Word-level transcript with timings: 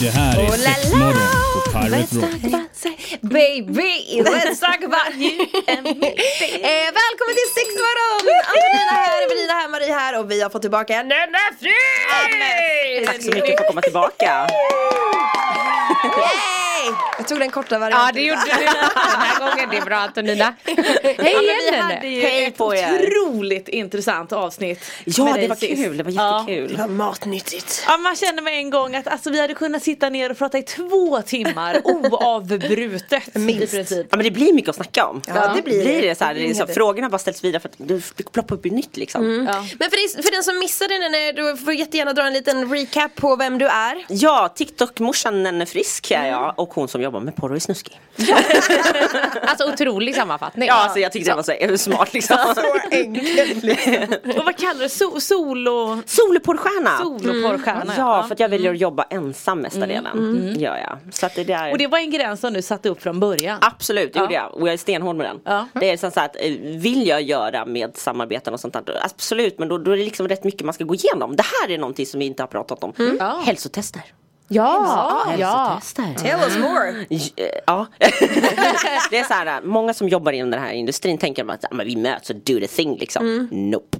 Det 0.00 0.10
här 0.10 0.38
är 0.38 0.42
Oh 0.44 0.50
la 0.50 0.56
sex 0.56 0.90
la. 0.92 0.96
morgon 0.98 1.28
på 1.54 1.70
Let's 1.70 1.82
Pirate 1.82 2.14
talk 2.20 2.32
Rock. 2.32 2.44
about 2.54 2.70
sex. 2.76 3.16
Baby, 3.20 4.22
let's 4.24 4.60
talk 4.60 4.80
about 4.84 5.14
you 5.14 5.46
and 5.66 5.82
me. 6.00 6.08
Eh, 6.70 6.88
välkommen 7.00 7.34
till 7.38 7.50
Sexmorgon! 7.56 8.28
Antonina 8.52 8.90
här, 8.90 9.22
Evelina 9.24 9.52
här, 9.52 9.68
Marie 9.68 9.92
här 9.92 10.18
och 10.18 10.30
vi 10.30 10.40
har 10.40 10.50
fått 10.50 10.62
tillbaka 10.62 10.94
en 10.94 11.08
Nenne 11.08 11.38
Frid! 11.60 13.06
Tack 13.06 13.22
så 13.22 13.30
mycket 13.30 13.56
för 13.56 13.64
att 13.64 13.68
komma 13.68 13.80
tillbaka. 13.80 14.46
Yay! 16.84 16.94
Jag 17.18 17.28
tog 17.28 17.38
den 17.38 17.50
korta 17.50 17.78
varianten. 17.78 18.06
Ja 18.06 18.12
det 18.12 18.20
gjorde 18.20 18.40
du 18.44 18.64
den 18.64 19.20
här 19.20 19.38
gången, 19.50 19.68
det 19.70 19.76
är 19.76 19.84
bra 19.84 19.96
Antonina. 19.96 20.54
Hej 20.64 20.76
Ja, 21.18 21.24
men 21.24 21.40
vi 21.40 21.68
igen 21.68 21.82
hade 21.82 22.06
ju 22.08 22.20
Hej 22.22 22.44
ett 22.44 22.56
på 22.56 22.74
er. 22.74 23.06
otroligt 23.08 23.68
intressant 23.68 24.32
avsnitt. 24.32 24.84
Ja, 25.04 25.32
det 25.36 25.48
var 25.48 25.56
sist. 25.56 25.82
kul. 25.84 25.96
Det 25.96 26.02
var 26.02 26.10
Ja. 26.12 26.40
jättekul. 26.40 26.76
Det 26.76 26.82
var 26.82 26.88
matnyttigt. 26.88 27.84
Ja, 27.86 27.96
man 27.96 28.16
känner 28.16 28.42
med 28.42 28.52
en 28.58 28.70
gång 28.70 28.96
att 28.96 29.06
alltså, 29.08 29.30
vi 29.30 29.40
hade 29.40 29.54
kunnat 29.54 29.82
sitta 29.82 30.08
ner 30.10 30.30
och 30.30 30.38
prata 30.38 30.58
i 30.58 30.62
två 30.62 31.22
timmar 31.22 31.80
oavbrutet. 31.84 33.34
Minst. 33.34 33.74
Ja 33.90 34.04
men 34.10 34.22
det 34.22 34.30
blir 34.30 34.52
mycket 34.52 34.68
att 34.70 34.76
snacka 34.76 35.06
om. 35.06 35.22
Ja, 35.26 35.52
det 35.56 35.62
blir 35.62 35.84
det. 35.84 36.00
det. 36.00 36.18
så 36.18 36.24
här, 36.24 36.34
det 36.34 36.50
är 36.50 36.54
så, 36.54 36.64
Det. 36.64 36.74
frågorna 36.74 37.08
bara 37.08 37.18
ställs 37.18 37.44
vidare 37.44 37.60
för 37.60 37.68
att 37.68 37.74
det 37.78 38.02
det 38.16 38.32
ploppar 38.32 38.54
upp 38.56 38.66
i 38.66 38.70
nytt 38.70 38.96
liksom. 38.96 39.46
Ja. 39.48 39.64
Men 39.78 39.90
för, 39.90 39.96
dig, 40.16 40.22
för 40.24 40.30
den 40.32 40.42
som 40.44 40.58
missade 40.58 40.94
den, 40.98 41.34
du 41.34 41.56
får 41.56 41.74
jättegärna 41.74 42.12
dra 42.12 42.26
en 42.26 42.32
liten 42.32 42.72
recap 42.74 43.14
på 43.14 43.36
vem 43.36 43.58
du 43.58 43.66
är. 43.66 44.04
Ja, 44.08 44.54
TikTok-morsan 44.56 45.42
Nenne 45.42 45.66
Frisk 45.66 46.10
är 46.10 46.26
jag 46.26 46.54
och 46.68 46.74
hon 46.74 46.88
som 46.88 47.02
jobbar 47.02 47.20
med 47.20 47.36
porr 47.36 47.50
och 47.50 47.56
är 47.56 47.60
snuskig. 47.60 48.00
Alltså 49.42 49.72
otrolig 49.72 50.14
sammanfattning. 50.14 50.68
Ja, 50.68 50.74
alltså 50.74 50.98
jag 50.98 51.12
tyckte 51.12 51.30
det 51.30 51.36
var 51.36 51.76
så 51.76 51.78
smart 51.78 52.14
liksom. 52.14 52.36
enkelt 52.92 54.38
Och 54.38 54.44
vad 54.44 54.56
kallar 54.56 54.80
du 54.82 54.88
so 54.88 55.20
solo, 55.20 56.02
Soloporrstjärna! 56.06 56.98
soloporrstjärna? 56.98 57.94
Ja, 57.96 58.22
för 58.22 58.34
att 58.34 58.40
jag 58.40 58.48
väljer 58.48 58.70
att 58.72 58.78
jobba 58.80 59.02
ensam 59.10 59.60
mesta 59.60 59.86
delen. 59.86 60.54
Gör 60.58 60.76
jag. 60.76 61.14
Så 61.14 61.26
att 61.26 61.34
det 61.34 61.44
där... 61.44 61.72
Och 61.72 61.78
det 61.78 61.86
var 61.86 61.98
en 61.98 62.10
gräns 62.10 62.40
som 62.40 62.52
du 62.52 62.62
satte 62.62 62.88
upp 62.88 63.02
från 63.02 63.20
början. 63.20 63.58
Absolut, 63.60 64.12
det 64.12 64.18
Ja. 64.18 64.22
gjorde 64.22 64.34
jag. 64.34 64.54
Och 64.54 64.68
jag 64.68 64.72
är 64.72 64.78
stenhård 64.78 65.16
med 65.16 65.26
den. 65.26 65.40
Ja. 65.44 65.66
Det 65.80 65.90
är 65.90 65.96
så 65.96 66.10
så 66.10 66.20
att 66.20 66.36
eh, 66.36 66.50
vill 66.60 67.06
jag 67.06 67.22
göra 67.22 67.64
med 67.66 67.96
samarbeten 67.96 68.54
och 68.54 68.60
sånt 68.60 68.74
där, 68.74 69.00
absolut. 69.02 69.58
Men 69.58 69.68
då, 69.68 69.78
då 69.78 69.90
är 69.90 69.96
det 69.96 70.04
liksom 70.04 70.28
rätt 70.28 70.44
mycket 70.44 70.64
man 70.64 70.74
ska 70.74 70.84
gå 70.84 70.94
igenom. 70.94 71.36
Det 71.36 71.44
här 71.62 71.70
är 71.74 71.78
någonting 71.78 72.06
som 72.06 72.20
vi 72.20 72.26
inte 72.26 72.42
har 72.42 72.48
pratat 72.48 72.84
om. 72.84 72.92
Ja. 73.18 73.42
Hälsotester. 73.46 74.02
Ja, 74.48 75.34
ja. 75.38 75.78
Hälsotester. 75.80 76.14
Tell 76.14 76.40
us 76.40 76.58
more. 76.58 77.06
Ja. 77.66 77.86
det 79.10 79.18
är 79.18 79.24
så 79.24 79.34
här, 79.34 79.62
många 79.62 79.94
som 79.94 80.08
jobbar 80.08 80.32
inom 80.32 80.50
den 80.50 80.60
här 80.60 80.72
industrin 80.72 81.18
tänker 81.18 81.50
att 81.50 81.64
men 81.70 81.86
vi 81.86 81.96
möts 81.96 82.30
och 82.30 82.36
do 82.36 82.60
the 82.60 82.66
thing 82.66 82.98
liksom. 82.98 83.48
Nope. 83.50 83.98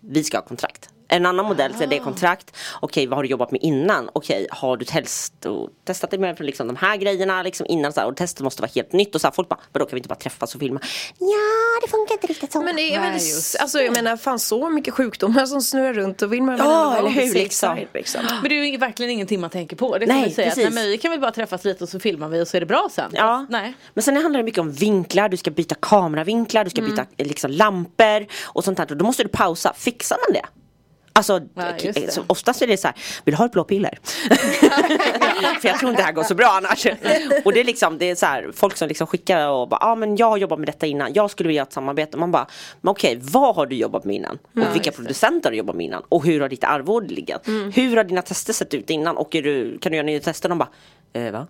Vi 0.00 0.24
ska 0.24 0.36
ha 0.36 0.42
kontrakt. 0.42 0.88
En 1.08 1.26
annan 1.26 1.46
modell 1.46 1.74
så 1.74 1.82
är 1.82 1.86
det 1.86 1.98
kontrakt. 1.98 2.56
Okej, 2.80 3.06
vad 3.06 3.18
har 3.18 3.22
du 3.22 3.28
jobbat 3.28 3.50
med 3.50 3.60
innan? 3.62 4.10
Okej, 4.12 4.46
har 4.50 4.76
du 4.76 4.86
hälso- 4.90 5.68
testat 5.86 6.10
dig 6.10 6.18
med 6.20 6.40
liksom 6.40 6.66
de 6.66 6.76
här 6.76 6.96
grejerna 6.96 7.42
liksom 7.42 7.66
innan? 7.68 7.92
Så 7.92 8.00
här, 8.00 8.06
och 8.08 8.16
testet 8.16 8.40
måste 8.44 8.62
vara 8.62 8.70
helt 8.74 8.92
nytt. 8.92 9.14
Och 9.14 9.20
så 9.20 9.26
här, 9.26 9.32
folk 9.32 9.48
bara, 9.48 9.60
vadå 9.72 9.84
kan 9.84 9.96
vi 9.96 9.98
inte 9.98 10.08
bara 10.08 10.14
träffas 10.14 10.54
och 10.54 10.60
filma? 10.60 10.80
Ja, 11.18 11.26
det 11.82 11.90
funkar 11.90 12.14
inte 12.14 12.26
riktigt 12.26 12.52
så. 12.52 12.62
Men 12.62 12.76
det 12.76 12.82
är 12.94 13.00
Nej, 13.00 13.10
väl, 13.12 13.20
alltså 13.60 13.78
jag 13.78 13.92
menar 13.92 14.16
fan 14.16 14.38
så 14.38 14.68
mycket 14.68 14.94
sjukdomar 14.94 15.46
som 15.46 15.60
snurrar 15.62 15.92
runt 15.92 16.22
och 16.22 16.32
vill 16.32 16.42
man 16.42 16.56
Ja, 16.58 16.96
eller 16.96 17.10
hur, 17.10 17.34
liksom. 17.34 17.78
liksom. 17.94 18.20
Men 18.42 18.48
det 18.48 18.60
är 18.60 18.64
ju 18.64 18.76
verkligen 18.76 19.10
ingenting 19.12 19.40
man 19.40 19.50
tänker 19.50 19.76
på. 19.76 19.98
Det 19.98 20.06
Nej, 20.06 20.16
kan 20.16 20.28
vi 20.28 20.34
säga. 20.34 20.48
Att, 20.48 20.54
precis. 20.54 20.74
nej, 20.74 20.82
men 20.84 20.90
vi 20.90 20.98
kan 20.98 21.10
väl 21.10 21.20
bara 21.20 21.30
träffas 21.32 21.64
lite 21.64 21.84
och 21.84 21.90
så 21.90 22.00
filmar 22.00 22.28
vi 22.28 22.42
och 22.42 22.48
så 22.48 22.56
är 22.56 22.60
det 22.60 22.66
bra 22.66 22.88
sen. 22.92 23.10
Ja. 23.14 23.46
Nej. 23.48 23.74
Men 23.94 24.02
sen 24.02 24.16
handlar 24.16 24.38
det 24.40 24.44
mycket 24.44 24.60
om 24.60 24.72
vinklar, 24.72 25.28
du 25.28 25.36
ska 25.36 25.50
byta 25.50 25.74
kameravinklar, 25.80 26.64
du 26.64 26.70
ska 26.70 26.82
byta 26.82 27.02
eh, 27.16 27.26
liksom, 27.26 27.50
lampor 27.50 28.26
och 28.44 28.64
sånt 28.64 28.78
här. 28.78 28.86
Då 28.86 29.04
måste 29.04 29.22
du 29.22 29.28
pausa, 29.28 29.72
fixar 29.76 30.16
man 30.28 30.34
det? 30.34 30.46
Alltså 31.16 31.40
Ja, 31.54 31.64
just 31.78 32.00
det. 32.00 32.12
så 32.12 32.24
oftast 32.26 32.62
är 32.62 32.66
det 32.66 32.76
så 32.76 32.86
här, 32.88 32.96
vill 33.24 33.32
du 33.32 33.38
ha 33.38 33.46
ett 33.46 33.52
blå 33.52 33.64
piller? 33.64 33.98
För 35.60 35.68
jag 35.68 35.78
tror 35.78 35.90
inte 35.90 36.02
det 36.02 36.06
här 36.06 36.12
går 36.12 36.22
så 36.22 36.34
bra 36.34 36.46
annars. 36.46 36.86
och 37.44 37.52
det 37.52 37.60
är 37.60 37.64
liksom, 37.64 37.98
det 37.98 38.10
är 38.10 38.14
så 38.14 38.26
här, 38.26 38.50
folk 38.54 38.76
som 38.76 38.88
liksom 38.88 39.06
skickar 39.06 39.48
och 39.48 39.68
bara, 39.68 39.78
ja 39.80 39.86
ah, 39.86 39.94
men 39.94 40.16
jag 40.16 40.30
har 40.30 40.36
jobbat 40.36 40.58
med 40.58 40.68
detta 40.68 40.86
innan, 40.86 41.12
jag 41.14 41.30
skulle 41.30 41.46
vilja 41.46 41.62
ha 41.62 41.66
ett 41.66 41.72
samarbete. 41.72 42.16
Man 42.16 42.32
bara, 42.32 42.46
men 42.80 42.90
okej 42.90 43.18
vad 43.22 43.54
har 43.56 43.66
du 43.66 43.76
jobbat 43.76 44.04
med 44.04 44.16
innan? 44.16 44.38
Och 44.54 44.74
vilka 44.74 44.92
producenter 44.92 45.48
har 45.48 45.52
du 45.52 45.56
jobbat 45.58 45.76
med 45.76 45.86
innan? 45.86 46.02
Och 46.08 46.24
hur 46.24 46.40
har 46.40 46.48
ditt 46.48 46.64
arvode 46.64 47.14
legat? 47.14 47.48
Hur 47.74 47.96
har 47.96 48.04
dina 48.04 48.22
tester 48.22 48.52
sett 48.52 48.74
ut 48.74 48.90
innan? 48.90 49.16
Och 49.16 49.28
du, 49.30 49.78
kan 49.78 49.92
du 49.92 49.96
göra 49.96 50.06
nya 50.06 50.20
tester? 50.20 50.48
De 50.48 50.58
bara, 50.58 50.68
eh, 51.12 51.32
va? 51.32 51.46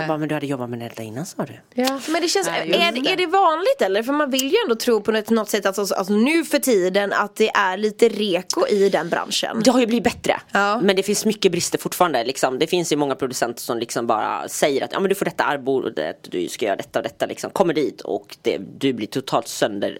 Jag 0.00 0.08
bara, 0.08 0.18
men 0.18 0.28
du 0.28 0.34
hade 0.34 0.46
jobbat 0.46 0.70
med 0.70 0.78
detta 0.78 1.02
innan 1.02 1.26
sa 1.26 1.44
du? 1.44 1.82
Ja. 1.82 2.00
Men 2.08 2.22
det 2.22 2.28
känns, 2.28 2.46
Nej, 2.46 2.70
är, 2.70 2.92
det. 2.92 3.12
är 3.12 3.16
det 3.16 3.26
vanligt 3.26 3.82
eller? 3.82 4.02
För 4.02 4.12
man 4.12 4.30
vill 4.30 4.52
ju 4.52 4.56
ändå 4.64 4.74
tro 4.74 5.00
på 5.00 5.12
något, 5.12 5.30
något 5.30 5.48
sätt 5.48 5.66
att 5.66 5.78
alltså, 5.78 5.94
alltså, 5.94 6.12
nu 6.12 6.44
för 6.44 6.58
tiden 6.58 7.12
att 7.12 7.36
det 7.36 7.48
är 7.48 7.76
lite 7.76 8.08
reko 8.08 8.66
i 8.66 8.88
den 8.88 9.08
branschen. 9.08 9.62
Det 9.64 9.70
har 9.70 9.80
ju 9.80 9.86
blivit 9.86 10.04
bättre. 10.04 10.40
Ja. 10.52 10.80
Men 10.80 10.96
det 10.96 11.02
finns 11.02 11.24
mycket 11.24 11.52
brister 11.52 11.78
fortfarande. 11.78 12.24
Liksom. 12.24 12.58
Det 12.58 12.66
finns 12.66 12.92
ju 12.92 12.96
många 12.96 13.14
producenter 13.14 13.62
som 13.62 13.78
liksom 13.78 14.06
bara 14.06 14.48
säger 14.48 14.84
att 14.84 14.92
ja, 14.92 15.00
men 15.00 15.08
du 15.08 15.14
får 15.14 15.24
detta 15.24 15.44
arvodet, 15.44 16.28
du 16.30 16.48
ska 16.48 16.66
göra 16.66 16.76
detta 16.76 16.98
och 16.98 17.02
detta. 17.02 17.26
Liksom. 17.26 17.50
Kommer 17.50 17.74
dit 17.74 18.00
och 18.00 18.36
det, 18.42 18.58
du 18.78 18.92
blir 18.92 19.06
totalt 19.06 19.48
sönder 19.48 19.98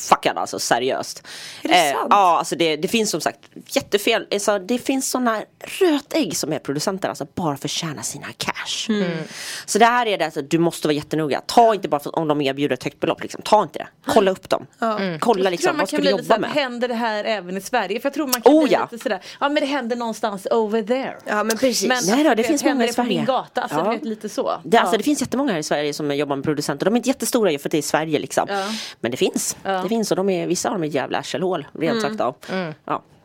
fuckad 0.00 0.38
alltså 0.38 0.58
seriöst. 0.58 1.22
Är 1.62 1.68
det 1.68 1.92
sant? 1.92 2.06
Ja 2.10 2.38
alltså 2.38 2.56
det, 2.56 2.76
det 2.76 2.88
finns 2.88 3.10
som 3.10 3.20
sagt 3.20 3.38
jättefel. 3.68 4.26
Alltså, 4.32 4.58
det 4.58 4.78
finns 4.78 5.10
sådana 5.10 5.42
rötägg 5.80 6.36
som 6.36 6.52
är 6.52 6.58
producenter 6.58 7.08
alltså 7.08 7.26
bara 7.34 7.56
för 7.56 7.66
att 7.68 7.70
tjäna 7.70 8.02
sina 8.02 8.26
cash. 8.36 8.86
Mm. 8.88 9.18
Så 9.66 9.78
det 9.78 9.84
här 9.84 10.06
är 10.06 10.18
det 10.18 10.24
alltså, 10.24 10.42
du 10.42 10.58
måste 10.58 10.88
vara 10.88 10.94
jättenoga. 10.94 11.40
Ta 11.46 11.74
inte 11.74 11.88
bara 11.88 12.00
för 12.00 12.18
om 12.18 12.28
de 12.28 12.40
erbjuder 12.40 12.74
ett 12.74 12.84
högt 12.84 13.00
belopp 13.00 13.22
liksom. 13.22 13.42
Ta 13.44 13.62
inte 13.62 13.78
det. 13.78 13.88
Kolla 14.06 14.30
upp 14.30 14.48
dem. 14.48 14.66
Kolla 14.78 15.00
Jag 15.10 15.20
tror 15.20 15.50
liksom 15.50 15.68
man 15.70 15.78
vad 15.78 15.88
ska 15.88 15.96
kan 15.96 16.04
du 16.04 16.10
jobba 16.10 16.38
med. 16.38 16.50
händer 16.50 16.88
det 16.88 16.94
här 16.94 17.24
även 17.24 17.56
i 17.56 17.60
Sverige? 17.60 18.00
För 18.00 18.06
jag 18.06 18.14
tror 18.14 18.26
man 18.26 18.42
kan 18.42 18.52
Oh, 18.52 18.64
bli 18.64 18.72
ja. 18.72 18.88
lite 18.92 19.02
sådär, 19.02 19.20
ja 19.40 19.48
men 19.48 19.60
det 19.60 19.66
händer 19.66 19.96
någonstans 19.96 20.46
over 20.50 20.82
there. 20.82 21.16
Ja 21.26 21.44
men 21.44 21.58
precis. 21.58 21.88
Men 21.88 22.02
Nej 22.06 22.24
då, 22.24 22.30
det 22.30 22.36
vet, 22.36 22.46
finns 22.46 22.62
många 22.62 22.70
händer 22.70 22.84
i 22.84 22.88
det 22.88 22.92
på 22.92 23.02
Sverige. 23.02 23.16
min 23.18 23.24
gata? 23.24 23.62
Alltså, 23.62 23.78
Ja. 23.78 23.90
vet, 23.90 24.04
lite 24.04 24.28
så. 24.28 24.60
Det, 24.64 24.78
alltså, 24.78 24.94
ja. 24.94 24.98
det 24.98 25.04
finns 25.04 25.20
jättemånga 25.20 25.52
här 25.52 25.58
i 25.58 25.62
Sverige 25.62 25.92
som 25.94 26.16
jobbar 26.16 26.36
med 26.36 26.44
producenter. 26.44 26.84
De 26.86 26.94
är 26.94 26.96
inte 26.96 27.08
jättestora 27.08 27.50
för 27.58 27.68
att 27.68 27.70
det 27.70 27.76
är 27.76 27.78
i 27.78 27.82
Sverige 27.82 28.18
liksom. 28.18 28.46
Ja. 28.48 28.64
Men 29.00 29.10
det 29.10 29.16
finns. 29.16 29.56
Ja. 29.62 29.82
Det 29.88 29.88
finns 29.88 30.10
och 30.10 30.16
de 30.16 30.28
är, 30.30 30.46
vissa 30.46 30.68
av 30.68 30.74
dem 30.74 30.82
är 30.84 30.86
jävla 30.88 31.18
arselhål. 31.18 31.66
Rent 31.72 32.02
sagt 32.02 32.18
då. 32.18 32.24
Ja, 32.24 32.32
riktigt 32.32 32.54
arsel. 32.84 33.15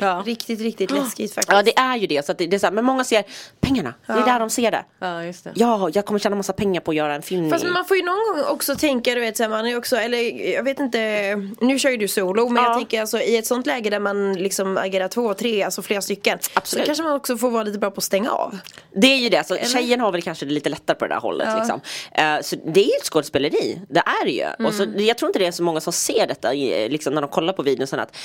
Ja. 0.00 0.22
Riktigt, 0.26 0.60
riktigt 0.60 0.90
läskigt 0.90 1.34
faktiskt. 1.34 1.52
Ja 1.52 1.62
det 1.62 1.78
är 1.78 1.96
ju 1.96 2.06
det. 2.06 2.26
Så 2.26 2.32
att 2.32 2.38
det, 2.38 2.46
det 2.46 2.56
är 2.56 2.58
så 2.58 2.66
här, 2.66 2.72
men 2.72 2.84
många 2.84 3.04
ser 3.04 3.24
pengarna. 3.60 3.94
Det 4.06 4.12
är 4.12 4.24
där 4.24 4.40
de 4.40 4.50
ser 4.50 4.70
det. 4.70 4.84
ja, 4.98 5.24
just 5.24 5.44
det. 5.44 5.52
Ja, 5.54 5.90
jag 5.92 6.04
kommer 6.04 6.18
tjäna 6.20 6.36
massa 6.36 6.52
pengar 6.52 6.80
på 6.80 6.90
att 6.90 6.96
göra 6.96 7.14
en 7.14 7.22
film. 7.22 7.50
Fast 7.50 7.64
man 7.64 7.84
får 7.84 7.96
ju 7.96 8.02
någon 8.02 8.16
gång 8.36 8.44
också 8.52 8.76
tänka, 8.76 9.14
du 9.14 9.20
vet, 9.20 9.36
så 9.36 9.42
här, 9.42 9.50
man 9.50 9.66
är 9.66 9.76
också, 9.78 9.96
eller 9.96 10.18
jag 10.54 10.62
vet 10.62 10.80
inte, 10.80 11.34
nu 11.60 11.78
kör 11.78 11.90
ju 11.90 11.96
du 11.96 12.08
solo, 12.08 12.48
men 12.48 12.62
jag 12.62 12.70
Ja. 12.72 12.74
tänker 12.74 13.00
alltså 13.00 13.20
i 13.20 13.36
ett 13.36 13.46
sånt 13.46 13.66
läge 13.66 13.90
där 13.90 14.00
man 14.00 14.32
liksom 14.34 14.76
agerar 14.76 15.08
två, 15.08 15.34
tre, 15.34 15.62
alltså 15.62 15.82
flera 15.82 16.02
stycken. 16.02 16.38
Absolut. 16.54 16.82
Så 16.84 16.86
kanske 16.86 17.04
man 17.04 17.12
också 17.12 17.36
får 17.38 17.50
vara 17.50 17.62
lite 17.62 17.78
bra 17.78 17.90
på 17.90 17.98
att 17.98 18.04
stänga 18.04 18.30
av. 18.30 18.58
Det 18.96 19.06
är 19.06 19.16
ju 19.16 19.28
det, 19.28 19.46
så 19.46 19.56
tjejen 19.56 20.00
har 20.00 20.12
väl 20.12 20.22
kanske 20.22 20.46
det 20.46 20.52
lite 20.52 20.68
lättare 20.68 20.96
på 20.96 21.06
det 21.06 21.14
där 21.14 21.20
hållet. 21.20 21.48
Liksom. 21.58 21.80
Eh, 22.12 22.40
så 22.42 22.56
det 22.56 22.80
är 22.80 22.84
ju 22.84 22.92
ett 23.00 23.04
skådespeleri, 23.06 23.80
det 23.88 24.00
är 24.00 24.24
det 24.24 24.30
ju. 24.30 24.66
Och 24.66 24.74
så, 24.74 24.86
jag 24.96 25.18
tror 25.18 25.28
inte 25.28 25.38
det 25.38 25.46
är 25.46 25.52
så 25.52 25.62
många 25.62 25.80
som 25.80 25.92
ser 25.92 26.26
detta 26.26 26.52
liksom, 26.52 27.14
när 27.14 27.20
de 27.22 27.30
kollar 27.30 27.52
på 27.52 27.62
videon. 27.62 28.00
Att, 28.00 28.16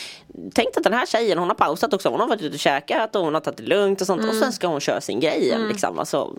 tänk 0.54 0.78
att 0.78 0.84
den 0.84 0.94
här 0.96 1.06
tjejen, 1.06 1.38
hon 1.38 1.48
har 1.48 1.56
pausat 1.56 1.94
också, 1.94 2.10
hon 2.10 2.20
har 2.20 2.28
varit 2.28 2.42
ute 2.42 2.54
och 2.54 2.60
käkat 2.60 3.16
och 3.16 3.22
hon 3.24 3.34
har 3.34 3.42
tagit 3.42 3.58
det 3.58 3.64
lugnt 3.64 4.02
och 4.02 4.08
sånt. 4.08 4.26
Och 4.30 4.36
sen 4.36 4.54
ska 4.54 4.68
hon 4.68 4.80
köra 4.80 5.02
sin 5.02 5.20
grej 5.20 5.42
igen. 5.44 5.68
Liksom. 5.68 6.00
Alltså, 6.00 6.36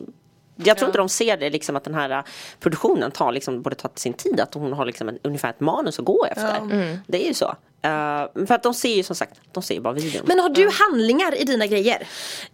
jag 0.56 0.78
tror 0.78 0.89
inte 0.89 0.99
de 0.99 1.09
ser 1.09 1.37
det 1.37 1.50
liksom 1.50 1.77
att 1.77 1.84
den 1.84 1.94
här 1.94 2.11
uh, 2.11 2.25
produktionen 2.61 3.11
tar 3.11 3.33
liksom, 3.33 3.62
borde 3.62 3.77
ta 3.77 3.89
sin 3.94 4.12
tid. 4.12 4.41
Att 4.41 4.55
hon 4.55 4.72
har 4.72 4.84
liksom 4.84 5.09
en, 5.09 5.19
ungefär 5.22 5.50
ett 5.50 5.61
manus 5.61 5.99
att 5.99 6.05
gå 6.05 6.25
efter. 6.31 6.61
Det 7.06 7.25
är 7.25 7.28
ju 7.28 7.34
så. 7.34 7.55
Eh, 7.83 8.47
för 8.47 8.53
att 8.53 8.62
de 8.62 8.75
ser 8.75 8.94
ju 8.94 9.03
som 9.03 9.17
sagt, 9.17 9.41
de 9.53 9.62
ser 9.62 9.75
ju 9.75 9.81
bara 9.81 9.94
videon. 9.94 10.23
Men 10.26 10.38
har 10.38 10.49
du 10.49 10.70
handlingar 10.73 11.41
i 11.41 11.44
dina 11.44 11.67
grejer? 11.67 12.06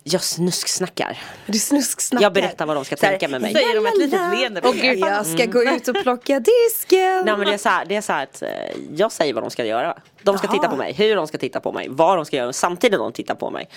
jag 0.03 0.23
snusksnackar. 0.23 1.19
Du 1.47 1.59
snusksnackar. 1.59 2.23
Jag 2.23 2.33
berättar 2.33 2.67
vad 2.67 2.77
de 2.77 2.85
ska 2.85 2.97
tänka 2.97 3.29
med 3.29 3.41
mig. 3.41 3.53
Säger 3.53 3.75
de 3.75 3.87
ett 3.87 3.97
litet 3.99 4.13
"Lalala, 4.13 4.35
leende 4.41 4.61
på 4.61 4.69
och 4.69 4.75
det? 4.75 4.95
Jag 4.95 5.27
ska 5.27 5.47
gå 5.47 5.63
ut 5.63 5.89
och 5.89 6.03
plocka 6.03 6.41
disken. 6.41 7.23
Nej 7.25 7.37
men 7.37 7.41
det 7.41 7.55
är 7.55 7.59
så 7.59 7.69
här, 7.69 7.85
det 7.85 7.97
är 7.97 8.01
så 8.01 8.13
här 8.13 8.23
att 8.23 8.43
eh, 8.43 8.49
jag 8.97 9.13
säger 9.13 9.35
vad 9.35 9.43
de 9.43 9.51
ska 9.51 9.65
göra. 9.65 9.99
De 10.23 10.39
ska 10.39 10.47
Jaha. 10.47 10.55
titta 10.55 10.69
på 10.69 10.77
mig, 10.77 10.93
hur 10.93 11.17
de 11.17 11.27
ska 11.27 11.39
titta 11.39 11.61
på 11.61 11.73
mig, 11.73 11.87
vad 11.91 12.19
de 12.19 12.25
ska 12.25 12.37
göra 12.37 12.53
samtidigt 12.53 12.99
de 12.99 13.13
tittar 13.13 13.35
på 13.35 13.51
mig. 13.51 13.69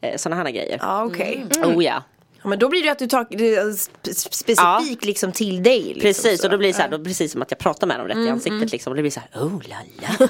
Eh, 0.00 0.16
Sådana 0.16 0.42
här 0.42 0.50
grejer. 0.50 0.78
Ja 0.82 1.04
okej. 1.04 1.46
Oh 1.64 1.84
ja. 1.84 2.02
Ja, 2.46 2.50
men 2.50 2.58
då 2.58 2.68
blir 2.68 2.82
det 2.82 2.88
att 2.88 2.98
du 2.98 3.06
tar 3.06 3.26
det 3.30 3.78
specifikt 4.16 5.04
liksom 5.04 5.32
till 5.32 5.62
dig. 5.62 5.82
Liksom, 5.82 6.00
Precis, 6.00 6.40
så. 6.40 6.46
och 6.46 6.50
då 6.50 6.58
blir 6.58 6.68
det 6.68 6.74
så 6.74 6.82
här, 6.82 6.88
då 6.88 7.04
precis 7.04 7.32
som 7.32 7.42
att 7.42 7.50
jag 7.50 7.58
pratar 7.58 7.86
med 7.86 7.98
dem 7.98 8.08
rätt 8.08 8.16
i 8.16 8.28
ansiktet 8.28 8.72
liksom. 8.72 8.90
Och 8.90 8.96
det 8.96 9.02
blir 9.02 9.10
så 9.10 9.20
här, 9.20 9.40
oh 9.42 9.62
la 9.68 9.76
la. 10.00 10.26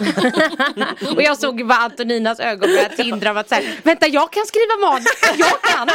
Och 1.16 1.22
jag 1.22 1.38
såg 1.38 1.66
bara 1.66 1.78
Antoninas 1.78 2.40
ögon 2.40 2.70
börja 2.70 2.88
tindra 2.88 3.30
av 3.30 3.38
att 3.38 3.48
säga 3.48 3.70
Vänta 3.82 4.06
jag 4.06 4.32
kan 4.32 4.46
skriva 4.46 4.76
manus, 4.80 5.06
jag 5.38 5.62
kan! 5.62 5.88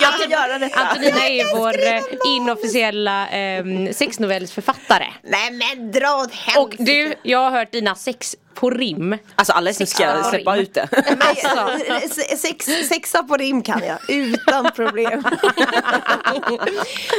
Jag 0.00 0.20
kan 0.20 0.30
göra 0.30 0.58
detta. 0.58 0.80
Antonina 0.80 1.28
är 1.28 1.56
vår 1.56 1.86
eh, 1.86 2.36
inofficiella 2.36 3.28
eh, 3.28 3.64
sexnovellsförfattare. 3.92 5.06
Nej 5.22 5.50
men 5.50 5.92
dra 5.92 6.16
åt 6.16 6.32
helsike. 6.32 6.60
Och 6.60 6.74
du, 6.78 7.14
jag 7.22 7.38
har 7.38 7.50
hört 7.50 7.72
dina 7.72 7.94
sex 7.94 8.36
på 8.54 8.70
rim. 8.70 9.16
Alltså 9.34 9.52
alla 9.52 9.70
är 9.70 9.74
snuskiga, 9.74 10.16
Ja. 10.22 10.30
släpp 10.30 10.44
bara 10.44 10.56
ut 10.56 10.74
det. 10.74 10.88
Alltså. 11.20 11.68
Sex, 12.36 12.66
sexa 12.88 13.22
på 13.22 13.36
rim 13.36 13.62
kan 13.62 13.82
jag, 13.86 13.98
utan 14.08 14.70
problem. 14.72 15.24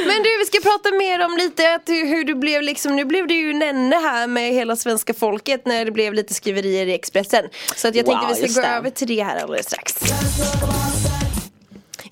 Men 0.06 0.22
du, 0.22 0.38
vi 0.38 0.44
ska 0.46 0.60
prata 0.62 0.90
mer 0.98 1.24
om 1.24 1.36
lite 1.36 1.74
att 1.74 1.82
hur, 1.88 2.06
hur 2.06 2.24
du 2.24 2.34
blev 2.34 2.62
liksom, 2.62 2.96
nu 2.96 3.04
blev 3.04 3.26
du 3.26 3.34
ju 3.34 3.52
nenne 3.52 3.96
här 3.96 4.26
med 4.26 4.52
hela 4.52 4.76
svenska 4.76 5.14
folket 5.14 5.66
när 5.66 5.84
det 5.84 5.90
blev 5.90 6.14
lite 6.14 6.34
skriverier 6.34 6.86
i 6.86 6.94
Expressen. 6.94 7.44
Så 7.76 7.88
att 7.88 7.94
jag 7.94 8.06
tänkte 8.06 8.26
Wow, 8.26 8.34
vi 8.36 8.42
just 8.42 8.52
ska 8.52 8.62
gå 8.62 8.68
det. 8.68 8.74
över 8.74 8.90
till 8.90 9.06
det 9.08 9.22
här 9.24 9.42
alldeles 9.42 9.66
strax. 9.66 9.94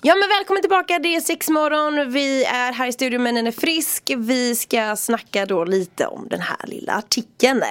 Ja 0.01 0.15
men 0.15 0.29
välkommen 0.29 0.61
tillbaka, 0.61 0.99
det 0.99 1.15
är 1.15 1.21
sexmorgon, 1.21 2.11
vi 2.11 2.43
är 2.45 2.71
här 2.73 2.87
i 2.87 2.93
studion 2.93 3.23
men 3.23 3.35
den 3.35 3.47
är 3.47 3.51
frisk. 3.51 4.11
Vi 4.17 4.55
ska 4.55 4.95
snacka 4.95 5.45
då 5.45 5.65
lite 5.65 6.07
om 6.07 6.27
den 6.29 6.41
här 6.41 6.57
lilla 6.63 6.93
artikeln. 6.93 7.63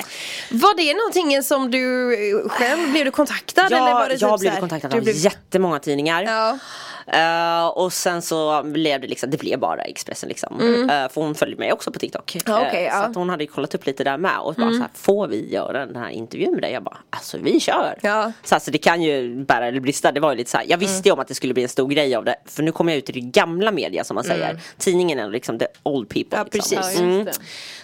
Var 0.50 0.76
det 0.76 0.94
någonting 0.94 1.42
som 1.42 1.70
du 1.70 2.48
själv, 2.48 2.92
blev 2.92 3.04
du 3.04 3.10
kontaktad? 3.10 3.66
eller 3.66 3.78
var 3.92 4.08
det 4.08 4.20
jag 4.20 4.40
typ 4.40 4.50
blev 4.50 4.60
kontaktad 4.60 4.94
av 4.94 5.00
blev- 5.02 5.16
jättemånga 5.16 5.78
tidningar. 5.78 6.22
Ja. 6.22 6.58
Eh, 7.06 7.66
och 7.66 7.92
sen 7.92 8.22
så 8.22 8.62
blev 8.62 9.00
det 9.00 9.06
liksom, 9.06 9.30
det 9.30 9.36
blev 9.36 9.58
bara 9.58 9.82
Expressen 9.82 10.28
liksom. 10.28 10.60
Eh, 10.90 11.08
för 11.08 11.20
hon 11.20 11.34
följde 11.34 11.56
mig 11.56 11.72
också 11.72 11.92
på 11.92 11.98
TikTok. 11.98 12.36
Mm. 12.46 12.62
Okej, 12.66 12.74
Eh, 12.74 12.82
ja. 12.82 12.90
Mm. 12.90 13.02
Så 13.04 13.10
att 13.10 13.16
hon 13.16 13.28
hade 13.30 13.46
kollat 13.46 13.74
upp 13.74 13.86
lite 13.86 14.04
där 14.04 14.16
med 14.18 14.38
och 14.38 14.54
bara 14.54 14.70
så 14.70 14.78
här, 14.78 14.88
får 14.94 15.28
vi 15.28 15.52
göra 15.52 15.86
den 15.86 15.96
här 15.96 16.10
intervjun 16.10 16.52
med 16.52 16.62
dig? 16.62 16.72
Jag 16.72 16.82
bara, 16.82 16.98
alltså 17.10 17.38
vi 17.38 17.60
kör. 17.60 17.98
Ja. 18.02 18.32
Så 18.42 18.54
alltså, 18.54 18.70
det 18.70 18.78
kan 18.78 19.02
ju 19.02 19.44
bära 19.44 19.66
eller 19.66 19.80
brista. 19.80 20.12
Det 20.12 20.20
var 20.20 20.30
ju 20.30 20.36
lite 20.36 20.50
så 20.50 20.56
här, 20.56 20.66
jag 20.68 20.78
visste 20.78 21.08
ju 21.08 21.12
om 21.12 21.18
att 21.20 21.28
det 21.28 21.34
skulle 21.34 21.54
bli 21.54 21.62
en 21.62 21.68
stor 21.68 21.88
grej 21.88 22.14
av 22.14 22.24
det. 22.24 22.36
För 22.46 22.62
nu 22.62 22.72
kommer 22.72 22.92
jag 22.92 22.98
ut 22.98 23.10
i 23.10 23.12
det 23.12 23.20
gamla 23.20 23.70
media 23.70 24.04
som 24.04 24.14
man 24.14 24.24
säger. 24.24 24.60
Tidningen 24.78 25.18
är 25.18 25.30
liksom 25.30 25.58
the 25.58 25.66
old 25.82 26.08
people. 26.08 26.38
Ja, 26.38 26.44
liksom. 26.52 26.78
precis. 26.78 27.00
Mm. 27.00 27.28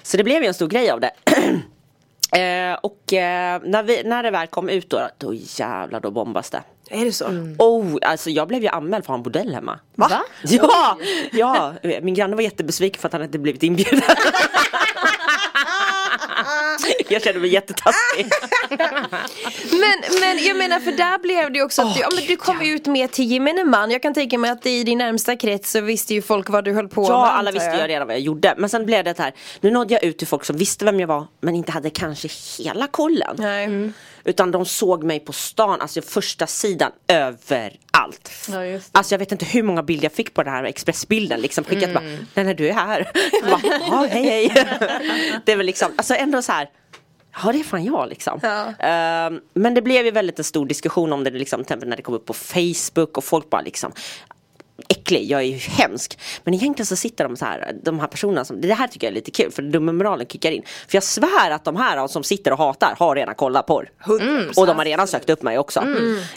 Så 0.03 0.17
det 0.17 0.25
blev 0.25 0.43
ju 0.43 0.49
en 0.49 0.55
stor 0.55 0.69
grej 0.69 0.91
av 0.91 1.01
det. 1.01 1.11
Eh, 2.33 2.75
och 2.75 3.13
eh, 3.13 3.61
när, 3.65 3.83
vi, 3.83 4.03
när 4.05 4.23
det 4.23 4.31
väl 4.31 4.47
kom 4.47 4.69
ut 4.69 4.91
då, 4.91 5.09
då 5.19 5.35
jävlar 5.35 6.01
då 6.01 6.11
bombas 6.11 6.51
det. 6.51 6.63
Är 6.93 7.05
det 7.05 7.13
så? 7.13 7.27
Oh, 7.59 7.99
alltså 8.03 8.31
jag 8.31 8.49
blev 8.49 8.63
ju 8.63 8.69
anmäld 8.69 9.05
för 9.05 9.13
att 9.13 9.15
ha 9.15 9.19
en 9.19 9.23
bordell 9.23 9.55
hemma. 9.55 9.79
Va? 9.95 10.23
Ja, 10.43 10.99
ja, 11.33 11.75
min 12.03 12.15
granne 12.15 12.37
var 12.37 12.43
jättebesviken 12.43 13.01
för 13.01 13.09
att 13.09 13.13
han 13.13 13.23
inte 13.23 13.39
blivit 13.39 13.63
inbjuden. 13.63 14.03
jag 17.09 17.23
kände 17.23 17.41
mig 17.41 17.51
jättetaskig. 17.51 18.27
Men, 19.71 20.21
men 20.21 20.45
jag 20.45 20.57
menar 20.57 20.81
för 20.81 20.93
där 20.93 21.19
blev 21.19 21.53
det 21.53 21.63
också 21.63 21.83
att 21.83 21.95
du, 21.95 22.01
ja, 22.01 22.09
men 22.15 22.25
du 22.27 22.37
kom 22.37 22.61
ut 22.63 22.87
med 22.87 23.11
till 23.11 23.25
gemene 23.31 23.65
man. 23.65 23.91
Jag 23.91 24.03
kan 24.03 24.15
tänka 24.15 24.39
mig 24.39 24.51
att 24.51 24.67
i 24.67 24.85
din 24.85 24.99
närmsta 24.99 25.37
krets 25.37 25.71
så 25.71 25.81
visste 25.81 26.15
ju 26.15 26.23
folk 26.23 26.49
vad 26.49 26.65
du 26.65 26.73
höll 26.73 26.89
på 26.89 27.01
med. 27.01 27.11
Ja, 27.11 27.31
alla 27.31 27.51
visste 27.51 27.69
jag. 27.69 27.81
ju 27.81 27.87
redan 27.87 28.07
vad 28.07 28.17
jag 28.17 28.23
gjorde. 28.23 28.55
Men 28.59 28.71
sen 28.71 28.87
blev 28.87 29.05
det 29.05 29.19
här, 29.19 29.35
nu 29.61 29.71
nådde 29.71 29.95
jag 29.95 30.05
ut 30.05 30.19
till 30.19 30.27
folk 30.27 30.45
som 30.45 30.57
visste 30.57 30.85
vem 30.85 31.01
jag 31.01 31.07
var 31.07 31.27
men 31.41 31.55
inte 31.55 31.73
hade 31.73 31.91
kanske 31.91 32.29
hela 32.59 32.87
kollen. 32.87 33.37
Nej. 33.39 33.93
Utan 34.25 34.51
de 34.51 34.67
såg 34.67 35.05
mig 35.05 35.21
på 35.21 35.33
stan, 35.33 35.81
alltså 35.81 36.03
första 36.03 36.47
sidan 36.47 36.93
överallt. 37.09 38.31
Ja. 38.49 38.81
Alltså 38.93 39.15
jag 39.15 39.19
vet 39.19 39.33
inte 39.33 39.45
hur 39.45 39.63
många 39.63 39.83
bilder 39.83 40.05
jag 40.05 40.13
fick 40.13 40.35
på 40.35 40.43
den 40.43 40.53
här 40.53 40.65
Expressbilden 40.65 41.41
liksom 41.41 41.65
skickat 41.65 41.95
bara, 41.95 42.05
nej 42.05 42.45
nej 42.45 42.55
du 42.55 42.69
är 42.69 42.73
här. 42.73 43.11
Bara, 43.43 43.61
ja 43.81 44.07
hej 44.11 44.25
hej. 44.25 44.53
det 45.45 45.53
är 45.53 45.57
väl 45.57 45.67
liksom, 45.67 45.93
alltså 45.97 46.15
ändå 46.15 46.43
så 46.43 46.53
här. 46.53 46.71
Ja 47.43 47.53
det 47.53 47.61
är 47.61 47.65
fan 47.65 47.85
jag 47.85 48.09
liksom. 48.09 48.41
Ja. 48.43 48.73
Ehm, 48.79 49.41
men 49.55 49.75
det 49.75 49.83
blev 49.83 50.05
ju 50.05 50.11
väldigt 50.11 50.39
en 50.39 50.45
stor 50.45 50.67
diskussion 50.67 51.13
om 51.13 51.25
det 51.25 51.31
liksom, 51.31 51.65
när 51.69 51.97
det 51.97 52.03
kom 52.03 52.15
upp 52.15 52.27
på 52.27 52.35
Facebook 52.35 53.19
och 53.19 53.25
folk 53.25 53.51
bara 53.51 53.61
liksom 53.61 53.93
äcklig, 54.91 55.25
jag 55.31 55.41
är 55.41 55.45
ju 55.45 55.57
hemsk. 55.57 56.19
Men 56.45 56.55
egentligen 56.55 56.87
så 56.87 56.97
sitter 56.97 57.25
de 57.25 57.37
så 57.37 57.45
här, 57.45 57.73
de 57.83 58.01
här 58.01 58.07
personerna 58.07 58.45
som, 58.45 58.61
det 58.61 58.75
här 58.75 58.87
tycker 58.89 59.07
jag 59.07 59.11
är 59.13 59.15
lite 59.15 59.31
kul 59.31 59.51
för 59.51 59.63
dubbelmoralen 59.63 60.27
kickar 60.27 60.51
in. 60.51 60.63
För 60.89 60.97
jag 60.97 61.03
svär 61.03 61.51
att 61.51 61.65
de 61.65 61.77
här 61.77 62.07
som 62.09 62.25
sitter 62.25 62.53
och 62.53 62.59
hatar 62.59 62.95
har 62.99 63.15
redan 63.17 63.35
kollat 63.35 63.67
porr. 63.67 63.91
Och 64.57 64.67
de 64.67 64.77
har 64.79 64.85
redan 64.85 65.09
sökt 65.09 65.31
upp 65.31 65.43
mig 65.43 65.59
också. 65.59 65.85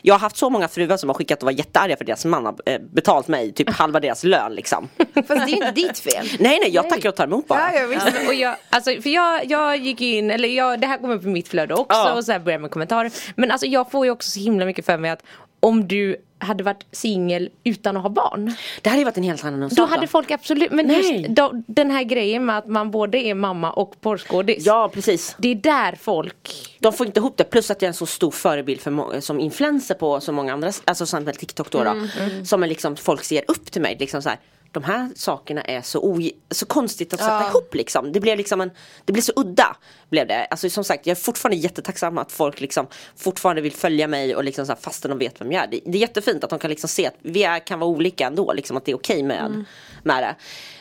Jag 0.01 0.13
har 0.13 0.19
haft 0.19 0.37
så 0.37 0.49
många 0.49 0.67
fruar 0.67 0.97
som 0.97 1.09
har 1.09 1.13
skickat 1.13 1.39
och 1.39 1.45
var 1.45 1.51
jättearga 1.51 1.97
för 1.97 2.05
deras 2.05 2.25
man 2.25 2.45
har 2.45 2.55
eh, 2.65 2.79
betalt 2.81 3.27
mig 3.27 3.53
typ 3.53 3.69
halva 3.73 3.99
deras 3.99 4.23
lön 4.23 4.53
liksom. 4.55 4.89
Fast 5.15 5.27
det 5.27 5.33
är 5.33 5.47
ju 5.47 5.53
inte 5.55 5.71
ditt 5.71 5.99
fel. 5.99 6.25
Nej 6.39 6.59
nej, 6.61 6.69
jag 6.69 6.89
tackar 6.89 7.09
och 7.09 7.15
tar 7.15 7.23
emot 7.23 7.47
bara. 7.47 7.59
Ja, 7.73 7.79
jag. 7.79 7.93
Ja, 7.93 7.99
men- 8.13 8.27
och 8.27 8.33
jag, 8.33 8.55
alltså, 8.69 9.01
för 9.01 9.09
jag, 9.09 9.45
jag 9.45 9.77
gick 9.77 10.01
in, 10.01 10.31
eller 10.31 10.49
jag, 10.49 10.79
det 10.81 10.87
här 10.87 10.97
kom 10.97 11.11
upp 11.11 11.23
i 11.23 11.27
mitt 11.27 11.47
flöde 11.47 11.73
också 11.73 11.97
Ja. 11.97 12.13
och 12.13 12.25
så 12.25 12.31
här 12.31 12.39
började 12.39 12.61
med 12.61 12.71
kommentarer. 12.71 13.11
Men 13.35 13.51
alltså 13.51 13.67
jag 13.67 13.91
får 13.91 14.05
ju 14.05 14.11
också 14.11 14.29
så 14.29 14.39
himla 14.39 14.65
mycket 14.65 14.85
för 14.85 14.97
mig 14.97 15.11
att 15.11 15.23
om 15.63 15.87
du 15.87 16.15
hade 16.37 16.63
varit 16.63 16.85
singel 16.91 17.49
utan 17.63 17.97
att 17.97 18.03
ha 18.03 18.09
barn. 18.09 18.55
Det 18.81 18.89
hade 18.89 18.99
ju 18.99 19.05
varit 19.05 19.17
en 19.17 19.23
helt 19.23 19.45
annan 19.45 19.69
sak. 19.69 19.77
Då 19.77 19.85
hade 19.85 20.07
folk 20.07 20.31
absolut, 20.31 20.71
men 20.71 20.87
Nej. 20.87 21.21
just 21.21 21.35
då, 21.35 21.63
den 21.67 21.91
här 21.91 22.03
grejen 22.03 22.45
med 22.45 22.57
att 22.57 22.67
man 22.67 22.91
både 22.91 23.17
är 23.17 23.35
mamma 23.35 23.71
och 23.71 24.01
porrskådis. 24.01 24.65
Ja 24.65 24.89
precis. 24.93 25.35
Det 25.37 25.47
är 25.47 25.55
där 25.55 25.95
folk 26.01 26.77
De 26.79 26.93
får 26.93 27.05
inte 27.05 27.19
ihop 27.19 27.37
det, 27.37 27.43
plus 27.43 27.71
att 27.71 27.81
jag 27.81 27.87
är 27.87 27.89
en 27.89 27.93
så 27.93 28.05
stor 28.05 28.31
förebild 28.31 28.81
för 28.81 29.21
som 29.21 29.39
influencer 29.39 29.95
på 29.95 30.19
så 30.19 30.31
många 30.31 30.53
andra, 30.53 30.71
alltså 30.83 31.05
som 31.05 31.25
TikTok 31.25 31.71
då, 31.71 31.83
då 31.83 32.07
Som 32.45 32.63
är 32.63 32.67
liksom, 32.67 32.95
folk 32.95 33.23
ser 33.23 33.43
upp 33.47 33.71
till 33.71 33.81
mig 33.81 33.97
liksom 33.99 34.21
så 34.21 34.29
här. 34.29 34.39
De 34.73 34.83
här 34.83 35.09
sakerna 35.15 35.61
är 35.61 35.81
så, 35.81 36.21
så 36.51 36.65
konstigt 36.65 37.13
att 37.13 37.19
sätta 37.19 37.31
Ja. 37.41 37.49
ihop 37.49 37.75
liksom. 37.75 38.11
Det 38.11 38.19
blev 38.19 38.37
liksom 38.37 38.61
en, 38.61 38.71
det 39.05 39.13
blev 39.13 39.21
så 39.21 39.33
udda. 39.35 39.75
Blev 40.09 40.27
det. 40.27 40.45
Alltså 40.45 40.69
som 40.69 40.83
sagt, 40.83 41.05
jag 41.07 41.11
är 41.17 41.21
fortfarande 41.21 41.57
jättetacksam 41.57 42.17
att 42.17 42.31
folk 42.31 42.61
liksom 42.61 42.87
fortfarande 43.15 43.61
vill 43.61 43.71
följa 43.73 44.07
mig 44.07 44.35
och 44.35 44.43
liksom 44.43 44.65
så 44.65 44.71
här, 44.71 44.79
fastän 44.79 45.09
de 45.09 45.19
vet 45.19 45.41
vem 45.41 45.51
jag 45.51 45.63
är. 45.63 45.67
Det, 45.67 45.79
det 45.85 45.97
är 45.97 46.01
jättefint 46.01 46.43
att 46.43 46.49
de 46.49 46.59
kan 46.59 46.69
liksom 46.69 46.89
se 46.89 47.07
att 47.07 47.15
vi 47.21 47.43
är, 47.43 47.59
kan 47.59 47.79
vara 47.79 47.89
olika 47.89 48.27
ändå, 48.27 48.53
liksom 48.53 48.77
att 48.77 48.85
det 48.85 48.91
är 48.91 48.95
okej 48.95 49.23
med, 49.23 49.65
med 50.03 50.23
det. 50.23 50.35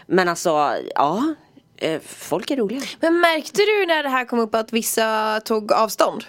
Men 0.06 0.28
alltså, 0.28 0.76
ja, 0.94 1.34
eh, 1.76 2.00
folk 2.06 2.50
är 2.50 2.56
roliga. 2.56 2.82
Men 3.00 3.20
märkte 3.20 3.60
du 3.62 3.86
när 3.86 4.02
det 4.02 4.08
här 4.08 4.24
kom 4.24 4.38
upp 4.38 4.54
att 4.54 4.72
vissa 4.72 5.40
tog 5.44 5.72
avstånd? 5.72 6.24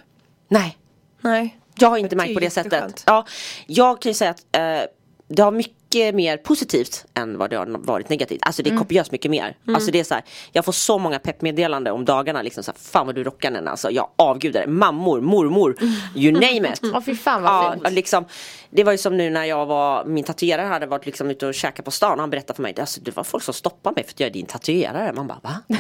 Nej. 0.47 0.77
Nej. 1.21 1.59
Jag 1.75 1.89
har 1.89 1.97
inte 1.97 2.15
märkt 2.15 2.33
på 2.33 2.39
det 2.39 2.49
sättet. 2.49 3.03
Ja, 3.05 3.25
jag 3.67 4.01
kan 4.01 4.09
ju 4.09 4.13
säga 4.13 4.31
att 4.31 4.45
eh, 4.51 4.89
det 5.27 5.41
har 5.41 5.51
mycket 5.51 5.75
mer 5.95 6.37
positivt 6.37 7.05
än 7.13 7.37
vad 7.37 7.49
det 7.49 7.55
har 7.55 7.65
varit 7.65 8.09
negativt. 8.09 8.39
Alltså 8.41 8.63
det 8.63 8.69
är 8.69 8.77
kopiöst 8.77 9.11
mycket 9.11 9.31
mer. 9.31 9.55
Alltså 9.67 9.91
det 9.91 9.99
är 9.99 10.03
så 10.03 10.13
här, 10.13 10.23
jag 10.51 10.65
får 10.65 10.71
så 10.71 10.97
många 10.97 11.19
peppmeddelanden 11.19 11.93
om 11.93 12.05
dagarna 12.05 12.41
liksom 12.41 12.63
så 12.63 12.71
här, 12.71 12.77
fan 12.79 13.05
vad 13.05 13.15
du 13.15 13.23
rockar 13.23 13.51
den 13.51 13.67
alltså. 13.67 13.91
Jag 13.91 14.09
avgudar 14.15 14.61
det. 14.61 14.67
Mammor, 14.67 15.21
mormor, 15.21 15.75
you 16.15 16.31
name 16.31 16.73
it. 16.73 16.79
Ja 16.93 17.01
fy 17.05 17.15
fan 17.15 17.43
vad 17.43 17.51
Ja, 17.53 17.73
fint. 17.83 17.93
liksom, 17.93 18.25
det 18.69 18.83
var 18.83 18.91
ju 18.91 18.97
som 18.97 19.17
nu 19.17 19.29
när 19.29 19.45
jag 19.45 19.65
var, 19.65 20.05
min 20.05 20.23
tatuerare 20.23 20.67
hade 20.67 20.85
varit 20.85 21.05
liksom 21.05 21.29
ute 21.29 21.47
och 21.47 21.53
käkat 21.53 21.85
på 21.85 21.91
stan 21.91 22.11
och 22.13 22.19
han 22.19 22.29
berättade 22.29 22.55
för 22.55 22.63
mig, 22.63 22.73
alltså, 22.79 23.01
det 23.01 23.15
var 23.15 23.23
folk 23.23 23.43
som 23.43 23.53
stoppade 23.53 23.95
mig 23.95 24.03
för 24.03 24.11
att 24.11 24.19
jag 24.19 24.27
är 24.27 24.33
din 24.33 24.45
tatuerare. 24.45 25.13
Man 25.13 25.27
bara 25.27 25.39
va? 25.43 25.55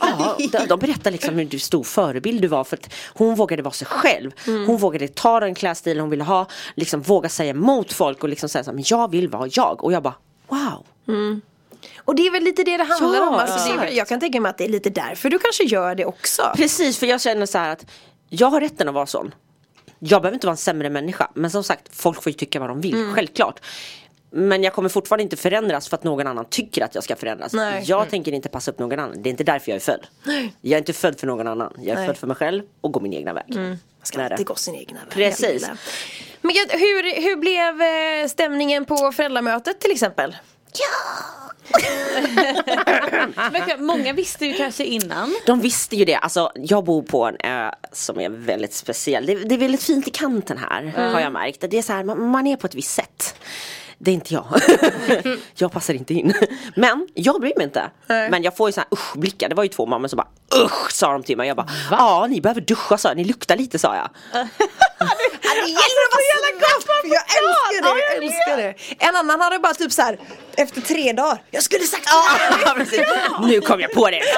ja, 0.00 0.36
de, 0.52 0.66
de 0.68 0.78
berättade 0.78 1.10
liksom 1.10 1.34
hur 1.34 1.44
du 1.44 1.58
stor 1.58 1.82
förebild 1.84 2.42
du 2.42 2.48
var 2.48 2.64
för 2.64 2.76
att 2.76 2.92
hon 3.14 3.34
vågade 3.34 3.62
vara 3.62 3.72
sig 3.72 3.86
själv. 3.86 4.30
Hon 4.46 4.76
vågade 4.76 5.08
ta 5.08 5.40
den 5.40 5.54
klädstilen 5.54 6.00
hon 6.00 6.10
ville 6.10 6.24
ha, 6.24 6.46
liksom 6.76 7.02
våga 7.02 7.28
säga 7.28 7.50
emot 7.50 7.92
folk 7.92 8.22
och 8.22 8.28
liksom 8.28 8.48
säga 8.48 8.64
så 8.64 8.70
här, 8.70 8.74
men 8.74 8.84
jag 8.86 9.10
vill 9.10 9.23
vara 9.28 9.48
jag. 9.52 9.84
Och 9.84 9.92
jag 9.92 10.02
bara 10.02 10.14
wow. 10.48 10.86
Och 11.98 12.14
det 12.14 12.26
är 12.26 12.30
väl 12.32 12.42
lite 12.42 12.64
det 12.64 12.76
det 12.76 12.84
handlar 12.84 13.18
Ja, 13.20 13.28
om. 13.28 13.34
Alltså, 13.34 13.72
det 13.72 13.78
väl- 13.78 13.96
jag 13.96 14.08
kan 14.08 14.20
tänka 14.20 14.40
mig 14.40 14.50
att 14.50 14.58
det 14.58 14.64
är 14.64 14.68
lite 14.68 14.90
därför 14.90 15.30
du 15.30 15.38
kanske 15.38 15.64
gör 15.64 15.94
det 15.94 16.04
också. 16.04 16.42
Precis, 16.56 16.98
för 16.98 17.06
jag 17.06 17.20
känner 17.20 17.46
så 17.46 17.58
här 17.58 17.70
att 17.72 17.86
jag 18.28 18.46
har 18.46 18.60
rätten 18.60 18.88
att 18.88 18.94
vara 18.94 19.06
sån. 19.06 19.34
Jag 19.98 20.22
behöver 20.22 20.34
inte 20.34 20.46
vara 20.46 20.52
en 20.52 20.56
sämre 20.56 20.90
människa. 20.90 21.30
Men 21.34 21.50
som 21.50 21.64
sagt, 21.64 21.96
folk 21.96 22.22
får 22.22 22.30
ju 22.30 22.34
tycka 22.34 22.60
vad 22.60 22.68
de 22.70 22.80
vill, 22.80 22.94
Mm. 22.94 23.14
självklart. 23.14 23.60
Men 24.30 24.62
jag 24.62 24.72
kommer 24.72 24.88
fortfarande 24.88 25.22
inte 25.22 25.36
förändras 25.36 25.88
för 25.88 25.96
att 25.96 26.04
någon 26.04 26.26
annan 26.26 26.44
tycker 26.50 26.84
att 26.84 26.94
jag 26.94 27.04
ska 27.04 27.16
förändras. 27.16 27.52
Nej. 27.52 27.82
Jag 27.86 28.10
tänker 28.10 28.32
inte 28.32 28.48
passa 28.48 28.70
upp 28.70 28.78
någon 28.78 28.98
annan. 28.98 29.22
Det 29.22 29.28
är 29.28 29.30
inte 29.30 29.44
därför 29.44 29.70
jag 29.70 29.76
är 29.76 29.80
född. 29.80 30.06
Jag 30.60 30.72
är 30.72 30.78
inte 30.78 30.92
född 30.92 31.20
för 31.20 31.26
någon 31.26 31.46
annan. 31.48 31.72
Jag 31.78 31.86
är 31.88 31.94
Nej. 31.94 32.06
född 32.06 32.16
för 32.16 32.26
mig 32.26 32.36
själv 32.36 32.62
och 32.80 32.92
går 32.92 33.00
min 33.00 33.12
egna 33.12 33.32
väg. 33.32 33.44
Man 33.56 33.78
ska 34.04 34.18
Nära. 34.18 34.28
alltid 34.30 34.46
gå 34.46 34.54
sin 34.54 34.74
egna 34.74 35.00
väg. 35.00 35.10
Precis. 35.10 35.66
Men 36.40 36.54
jag- 36.54 36.78
hur, 36.78 37.20
hur 37.22 37.36
blev 37.36 37.82
eh, 37.82 38.28
stämningen 38.28 38.84
på 38.84 39.12
föräldramötet 39.12 39.80
till 39.80 39.90
exempel? 39.92 40.36
Men 43.52 43.84
många 43.86 44.12
visste 44.12 44.46
ju 44.46 44.52
kanske 44.54 44.84
innan. 44.84 45.34
De 45.46 45.60
visste 45.60 45.96
ju 45.96 46.04
det. 46.04 46.14
Alltså, 46.16 46.50
jag 46.54 46.84
bor 46.84 47.02
på 47.02 47.24
en 47.24 47.36
ö 47.44 47.70
som 47.92 48.20
är 48.20 48.28
väldigt 48.30 48.74
speciell. 48.74 49.26
Det, 49.26 49.34
det 49.34 49.54
är 49.54 49.58
väldigt 49.58 49.82
fint 49.82 50.08
i 50.08 50.10
kanten 50.10 50.58
här 50.58 50.92
har 51.12 51.20
jag 51.20 51.32
märkt. 51.32 51.64
Det 51.70 51.78
är 51.78 51.82
så 51.82 51.92
här, 51.92 52.04
man, 52.04 52.28
man 52.28 52.46
är 52.46 52.56
på 52.56 52.66
ett 52.66 52.74
visst 52.74 52.94
sätt. 52.94 53.34
Det 54.04 54.10
är 54.10 54.14
inte 54.14 54.34
jag. 54.34 54.46
jag 55.54 55.72
passar 55.72 55.94
inte 55.94 56.14
in. 56.14 56.34
Men 56.76 57.08
jag 57.14 57.40
bryr 57.40 57.52
mig 57.56 57.64
inte. 57.64 57.90
Men 58.06 58.42
jag 58.42 58.56
får 58.56 58.68
ju 58.68 58.72
så 58.72 58.80
här 58.80 58.88
usch 58.92 59.16
blickar. 59.16 59.48
Det 59.48 59.54
var 59.54 59.62
ju 59.62 59.68
två 59.68 59.86
mammor 59.86 60.08
som 60.08 60.16
bara 60.16 60.62
usch 60.64 60.92
sa 60.92 61.12
de 61.12 61.22
till 61.22 61.36
mig. 61.36 61.48
Jag 61.48 61.56
bara 61.56 61.68
ja 61.90 62.26
ni 62.30 62.40
behöver 62.40 62.60
duscha 62.60 62.98
sa 62.98 63.08
jag. 63.08 63.16
Ni 63.16 63.24
luktar 63.24 63.56
lite 63.56 63.78
sa 63.78 63.96
jag. 63.96 64.08
Det 65.44 65.68
gäller 65.70 66.00
att 66.06 66.14
vara 66.16 66.24
jävla 66.34 66.50
gott! 66.60 66.86
Jag 67.04 67.24
älskar 67.38 67.82
det, 67.82 68.00
jag 68.00 68.16
älskar 68.22 68.56
det. 68.56 69.04
En 69.06 69.16
annan 69.16 69.40
hade 69.40 69.58
bara 69.58 69.74
typ 69.74 69.92
så 69.92 70.02
här 70.02 70.18
efter 70.56 70.80
tre 70.80 71.12
dagar, 71.12 71.42
jag 71.50 71.62
skulle 71.62 71.84
sagt 71.84 72.08
så 72.08 72.74
precis. 72.74 73.00
Nu 73.46 73.60
kom 73.60 73.80
jag 73.80 73.92
på 73.92 74.10
det. 74.10 74.22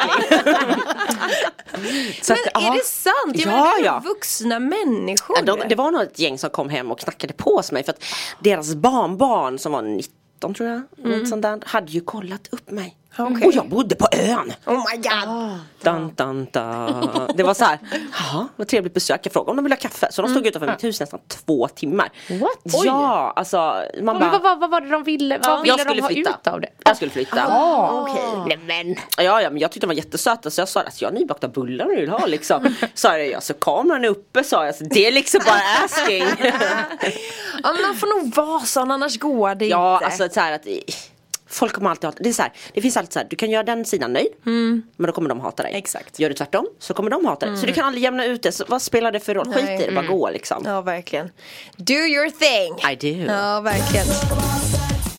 Så 2.22 2.32
Men 2.32 2.42
att, 2.54 2.62
är 2.62 2.66
ja. 2.66 2.74
det 2.74 2.84
sant? 2.84 3.14
Jag 3.34 3.40
Ja, 3.40 3.50
menar, 3.50 3.80
är 3.80 3.84
ja. 3.84 4.02
vuxna 4.04 4.58
människor. 4.58 5.42
De, 5.42 5.62
det 5.68 5.74
var 5.74 5.90
nog 5.90 6.02
ett 6.02 6.18
gäng 6.18 6.38
som 6.38 6.50
kom 6.50 6.68
hem 6.68 6.90
och 6.90 6.98
knackade 6.98 7.32
på 7.34 7.56
hos 7.56 7.72
mig 7.72 7.84
för 7.84 7.92
att 7.92 8.04
deras 8.40 8.74
barnbarn 8.74 9.58
som 9.58 9.72
var 9.72 9.82
19 9.82 10.54
tror 10.54 10.68
jag, 10.68 10.82
något 10.96 11.28
sånt 11.28 11.42
där, 11.42 11.60
hade 11.66 11.92
ju 11.92 12.00
kollat 12.00 12.48
upp 12.50 12.70
mig. 12.70 12.96
Okej. 13.18 13.46
Och 13.46 13.52
jag 13.52 13.68
bodde 13.68 13.94
på 13.94 14.08
ön. 14.12 14.52
Oh 14.66 14.84
my 14.90 14.96
god. 14.96 15.58
Dun, 15.82 16.14
dun, 16.14 16.46
dun. 16.52 17.36
Det 17.36 17.42
var 17.42 17.54
så 17.54 17.64
här, 17.64 17.78
jaha 18.12 18.48
vad 18.56 18.68
trevligt 18.68 18.94
besök. 18.94 19.20
Jag 19.22 19.32
frågade 19.32 19.50
om 19.50 19.56
de 19.56 19.62
ville 19.64 19.74
ha 19.74 19.80
kaffe. 19.80 20.08
Så 20.10 20.22
de 20.22 20.30
stod 20.30 20.46
utanför 20.46 20.70
mitt 20.70 20.84
hus 20.84 21.00
nästan 21.00 21.20
två 21.28 21.68
timmar. 21.68 22.10
What? 22.30 22.84
Ja, 22.84 23.32
alltså 23.36 23.82
man 24.02 24.18
bara, 24.18 24.30
vad, 24.30 24.42
vad, 24.42 24.60
vad 24.60 24.70
var 24.70 24.80
det 24.80 24.88
de 24.88 25.02
ville, 25.04 25.38
vad 25.38 25.62
ville 25.62 25.68
jag 25.68 25.78
de 25.78 25.82
skulle 25.82 26.02
ha 26.02 26.08
flytta. 26.08 26.30
ut 26.30 26.46
av 26.46 26.60
det? 26.60 26.68
Jag 26.84 26.96
skulle 26.96 27.10
flytta. 27.10 27.48
Nej 28.46 28.58
men. 28.66 28.96
Ja, 29.24 29.42
ja 29.42 29.50
men 29.50 29.58
jag 29.58 29.70
tyckte 29.72 29.86
de 29.86 29.88
var 29.88 29.94
jättesöta 29.94 30.50
så 30.50 30.60
jag 30.60 30.68
sa 30.68 30.80
att 30.80 31.02
jag 31.02 31.08
har 31.08 31.14
nybakta 31.14 31.48
bullar 31.48 31.84
du 31.84 31.96
vill 31.96 32.10
ha 32.10 32.26
liksom. 32.26 32.74
Sa 32.94 33.18
jag, 33.18 33.28
ja, 33.28 33.40
så 33.40 33.54
kameran 33.54 34.04
är 34.04 34.08
uppe 34.08 34.44
sa 34.44 34.66
jag. 34.66 34.74
Så 34.74 34.84
det 34.84 35.06
är 35.06 35.12
liksom 35.12 35.40
bara 35.46 35.84
asking. 35.84 36.24
Ja, 37.62 37.72
men 37.72 37.82
man 37.82 37.96
får 37.96 38.22
nog 38.22 38.34
vara 38.34 38.60
sån 38.60 38.90
annars 38.90 39.18
går 39.18 39.54
det 39.54 39.66
ja 39.66 39.94
inte. 39.94 40.06
alltså 40.06 40.28
så 40.28 40.40
här 40.40 40.52
att 40.52 40.66
Folk 41.48 41.72
kommer 41.72 41.90
alltid 41.90 42.04
hata, 42.04 42.22
det 42.22 42.28
är 42.28 42.32
så 42.32 42.42
här, 42.42 42.52
det 42.74 42.80
finns 42.82 42.96
alltid 42.96 43.12
så 43.12 43.18
här, 43.18 43.26
du 43.30 43.36
kan 43.36 43.50
göra 43.50 43.62
den 43.62 43.84
sidan 43.84 44.12
nöjd 44.12 44.28
Men 44.42 44.82
då 45.06 45.12
kommer 45.12 45.28
de 45.28 45.40
hata 45.40 45.62
dig 45.62 45.72
Exakt. 45.74 46.18
Gör 46.18 46.28
du 46.28 46.34
tvärtom 46.34 46.66
så 46.78 46.94
kommer 46.94 47.10
de 47.10 47.26
hata 47.26 47.46
dig 47.46 47.56
Så 47.56 47.66
du 47.66 47.72
kan 47.72 47.84
aldrig 47.84 48.02
jämna 48.04 48.24
ut 48.24 48.42
det, 48.42 48.52
så 48.52 48.64
vad 48.68 48.82
spelar 48.82 49.12
det 49.12 49.20
för 49.20 49.34
roll? 49.34 49.52
Skit 49.52 49.80
i 49.80 49.86
det, 49.86 49.92
bara 49.94 50.06
gå 50.06 50.30
liksom 50.30 50.62
Ja 50.66 50.80
verkligen. 50.80 51.30
Do 51.76 51.94
your 51.94 52.30
thing. 52.30 52.92
I 52.92 52.96
do 52.96 53.32
Ja 53.32 53.60
verkligen. 53.60 54.06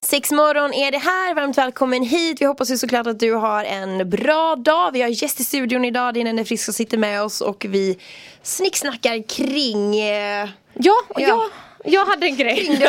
Sex 0.01 0.31
morgon 0.31 0.73
är 0.73 0.91
det 0.91 0.97
här, 0.97 1.33
varmt 1.35 1.57
välkommen 1.57 2.03
hit. 2.03 2.41
Vi 2.41 2.45
hoppas 2.45 2.71
ju 2.71 2.77
såklart 2.77 3.07
att 3.07 3.19
du 3.19 3.33
har 3.33 3.63
en 3.63 4.09
bra 4.09 4.55
dag. 4.55 4.91
Vi 4.91 5.01
har 5.01 5.09
gäst 5.09 5.39
i 5.39 5.43
studion 5.43 5.85
idag, 5.85 6.13
det 6.13 6.19
är 6.19 6.23
Nenne 6.23 6.45
Frisk 6.45 6.65
som 6.65 6.73
sitter 6.73 6.97
med 6.97 7.23
oss 7.23 7.41
och 7.41 7.65
vi 7.69 7.97
snicksnackar 8.43 9.29
kring 9.29 9.99
eh, 9.99 10.49
Ja, 10.73 10.93
Ja. 11.09 11.19
ja. 11.21 11.49
Jag 11.87 12.05
hade 12.05 12.25
en 12.25 12.35
grej. 12.35 12.79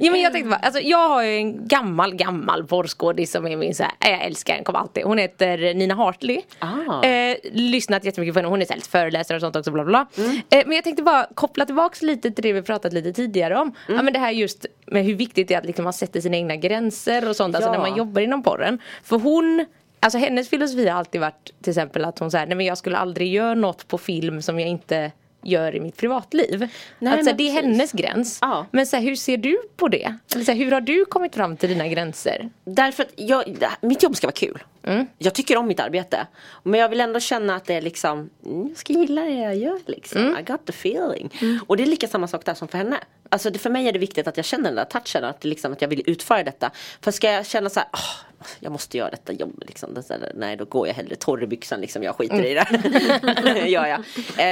ja, 0.00 0.10
men 0.10 0.20
jag 0.20 0.32
tänkte 0.32 0.50
bara, 0.50 0.56
alltså, 0.60 0.80
jag 0.80 1.08
har 1.08 1.22
ju 1.22 1.36
en 1.36 1.68
gammal, 1.68 2.14
gammal 2.14 2.66
porrskådis 2.66 3.30
som 3.32 3.46
är 3.46 3.56
min 3.56 3.74
så 3.74 3.82
här, 3.82 3.92
jag 4.10 4.24
älskar 4.24 4.52
henne, 4.52 4.64
kommer 4.64 4.78
alltid. 4.78 5.04
Hon 5.04 5.18
heter 5.18 5.74
Nina 5.74 5.94
Hartley. 5.94 6.40
Ah. 6.58 7.02
Eh, 7.06 7.36
lyssnat 7.52 8.04
jättemycket 8.04 8.34
på 8.34 8.38
henne, 8.38 8.48
hon 8.48 8.62
är 8.62 8.74
lite 8.74 8.88
föreläsare 8.88 9.36
och 9.36 9.40
sånt 9.40 9.56
också 9.56 9.70
bla 9.70 9.84
bla. 9.84 10.06
bla. 10.14 10.24
Eh, 10.50 10.66
men 10.66 10.74
jag 10.74 10.84
tänkte 10.84 11.02
bara 11.02 11.26
koppla 11.34 11.66
tillbaks 11.66 12.02
lite 12.02 12.30
till 12.30 12.42
det 12.42 12.52
vi 12.52 12.62
pratat 12.62 12.92
lite 12.92 13.12
tidigare 13.12 13.56
om. 13.58 13.72
Ja 13.88 14.02
men 14.02 14.12
det 14.12 14.18
här 14.18 14.30
just 14.30 14.66
med 14.86 15.04
hur 15.04 15.14
viktigt 15.14 15.48
det 15.48 15.54
är 15.54 15.58
att 15.58 15.66
liksom 15.66 15.84
man 15.84 15.92
sätter 15.92 16.20
sina 16.20 16.36
egna 16.36 16.56
gränser 16.56 17.28
och 17.28 17.36
sånt, 17.36 17.54
alltså 17.54 17.68
Ja. 17.68 17.72
när 17.72 17.88
man 17.90 17.96
jobbar 17.98 18.22
inom 18.22 18.42
porren. 18.42 18.78
För 19.04 19.18
hon 19.18 19.66
Alltså 20.02 20.18
hennes 20.18 20.48
filosofi 20.48 20.88
har 20.88 20.98
alltid 20.98 21.20
varit 21.20 21.50
till 21.62 21.70
exempel 21.70 22.04
att 22.04 22.18
hon 22.18 22.30
säger 22.30 22.46
nej 22.46 22.56
men 22.56 22.66
jag 22.66 22.78
skulle 22.78 22.96
aldrig 22.96 23.32
göra 23.32 23.54
något 23.54 23.88
på 23.88 23.98
film 23.98 24.42
som 24.42 24.60
jag 24.60 24.68
inte 24.68 25.12
gör 25.42 25.74
i 25.74 25.80
mitt 25.80 25.96
privatliv. 25.96 26.68
Nej, 26.98 27.12
alltså, 27.12 27.24
men 27.30 27.36
det 27.36 27.42
är 27.42 27.54
precis. 27.54 27.70
hennes 27.72 27.92
gräns. 27.92 28.38
Ja. 28.40 28.66
Men 28.70 28.86
så 28.86 28.96
här, 28.96 29.02
hur 29.02 29.16
ser 29.16 29.36
du 29.36 29.58
på 29.76 29.88
det? 29.88 30.14
Eller 30.34 30.44
så 30.44 30.52
här, 30.52 30.58
hur 30.58 30.72
har 30.72 30.80
du 30.80 31.04
kommit 31.04 31.34
fram 31.34 31.56
till 31.56 31.68
dina 31.68 31.88
gränser? 31.88 32.50
Därför 32.64 33.02
att 33.02 33.12
jag, 33.16 33.56
mitt 33.80 34.02
jobb 34.02 34.16
ska 34.16 34.26
vara 34.26 34.32
kul. 34.32 34.62
Mm. 34.82 35.06
Jag 35.18 35.34
tycker 35.34 35.56
om 35.56 35.66
mitt 35.66 35.80
arbete. 35.80 36.26
Men 36.62 36.80
jag 36.80 36.88
vill 36.88 37.00
ändå 37.00 37.20
känna 37.20 37.56
att 37.56 37.64
det 37.64 37.74
är 37.74 37.82
liksom, 37.82 38.30
mm, 38.46 38.68
jag 38.68 38.76
ska 38.76 38.92
gilla 38.92 39.22
det 39.22 39.30
jag 39.34 39.56
gör 39.56 39.78
liksom. 39.86 40.20
Mm. 40.20 40.38
I 40.38 40.42
got 40.42 40.66
the 40.66 40.72
feeling. 40.72 41.30
Och 41.66 41.76
det 41.76 41.82
är 41.82 41.86
lika 41.86 42.08
samma 42.08 42.28
sak 42.28 42.44
där 42.44 42.54
som 42.54 42.68
för 42.68 42.78
henne. 42.78 42.96
Alltså 43.28 43.50
det, 43.50 43.58
för 43.58 43.70
mig 43.70 43.88
är 43.88 43.92
det 43.92 43.98
viktigt 43.98 44.26
att 44.28 44.36
jag 44.36 44.46
känner 44.46 44.64
den 44.64 44.74
där 44.74 44.84
touchen, 44.84 45.24
att, 45.24 45.44
liksom, 45.44 45.72
att 45.72 45.82
jag 45.82 45.88
vill 45.88 46.02
utföra 46.06 46.42
detta. 46.42 46.70
För 47.00 47.10
ska 47.10 47.32
jag 47.32 47.46
känna 47.46 47.70
så 47.70 47.80
här, 47.80 47.88
"Åh, 47.92 48.29
jag 48.60 48.72
måste 48.72 48.98
göra 48.98 49.10
detta 49.10 49.32
jobb 49.32 49.62
liksom. 49.66 50.02
Här, 50.10 50.32
nej 50.34 50.56
då 50.56 50.64
går 50.64 50.86
jag 50.86 50.94
hellre 50.94 51.16
torr 51.16 51.42
i 51.42 51.46
byxan 51.46 51.80
liksom, 51.80 52.02
jag 52.02 52.16
skiter 52.16 52.44
i 52.44 52.54
det. 52.54 53.68
gör 53.68 53.86
jag. 53.86 54.00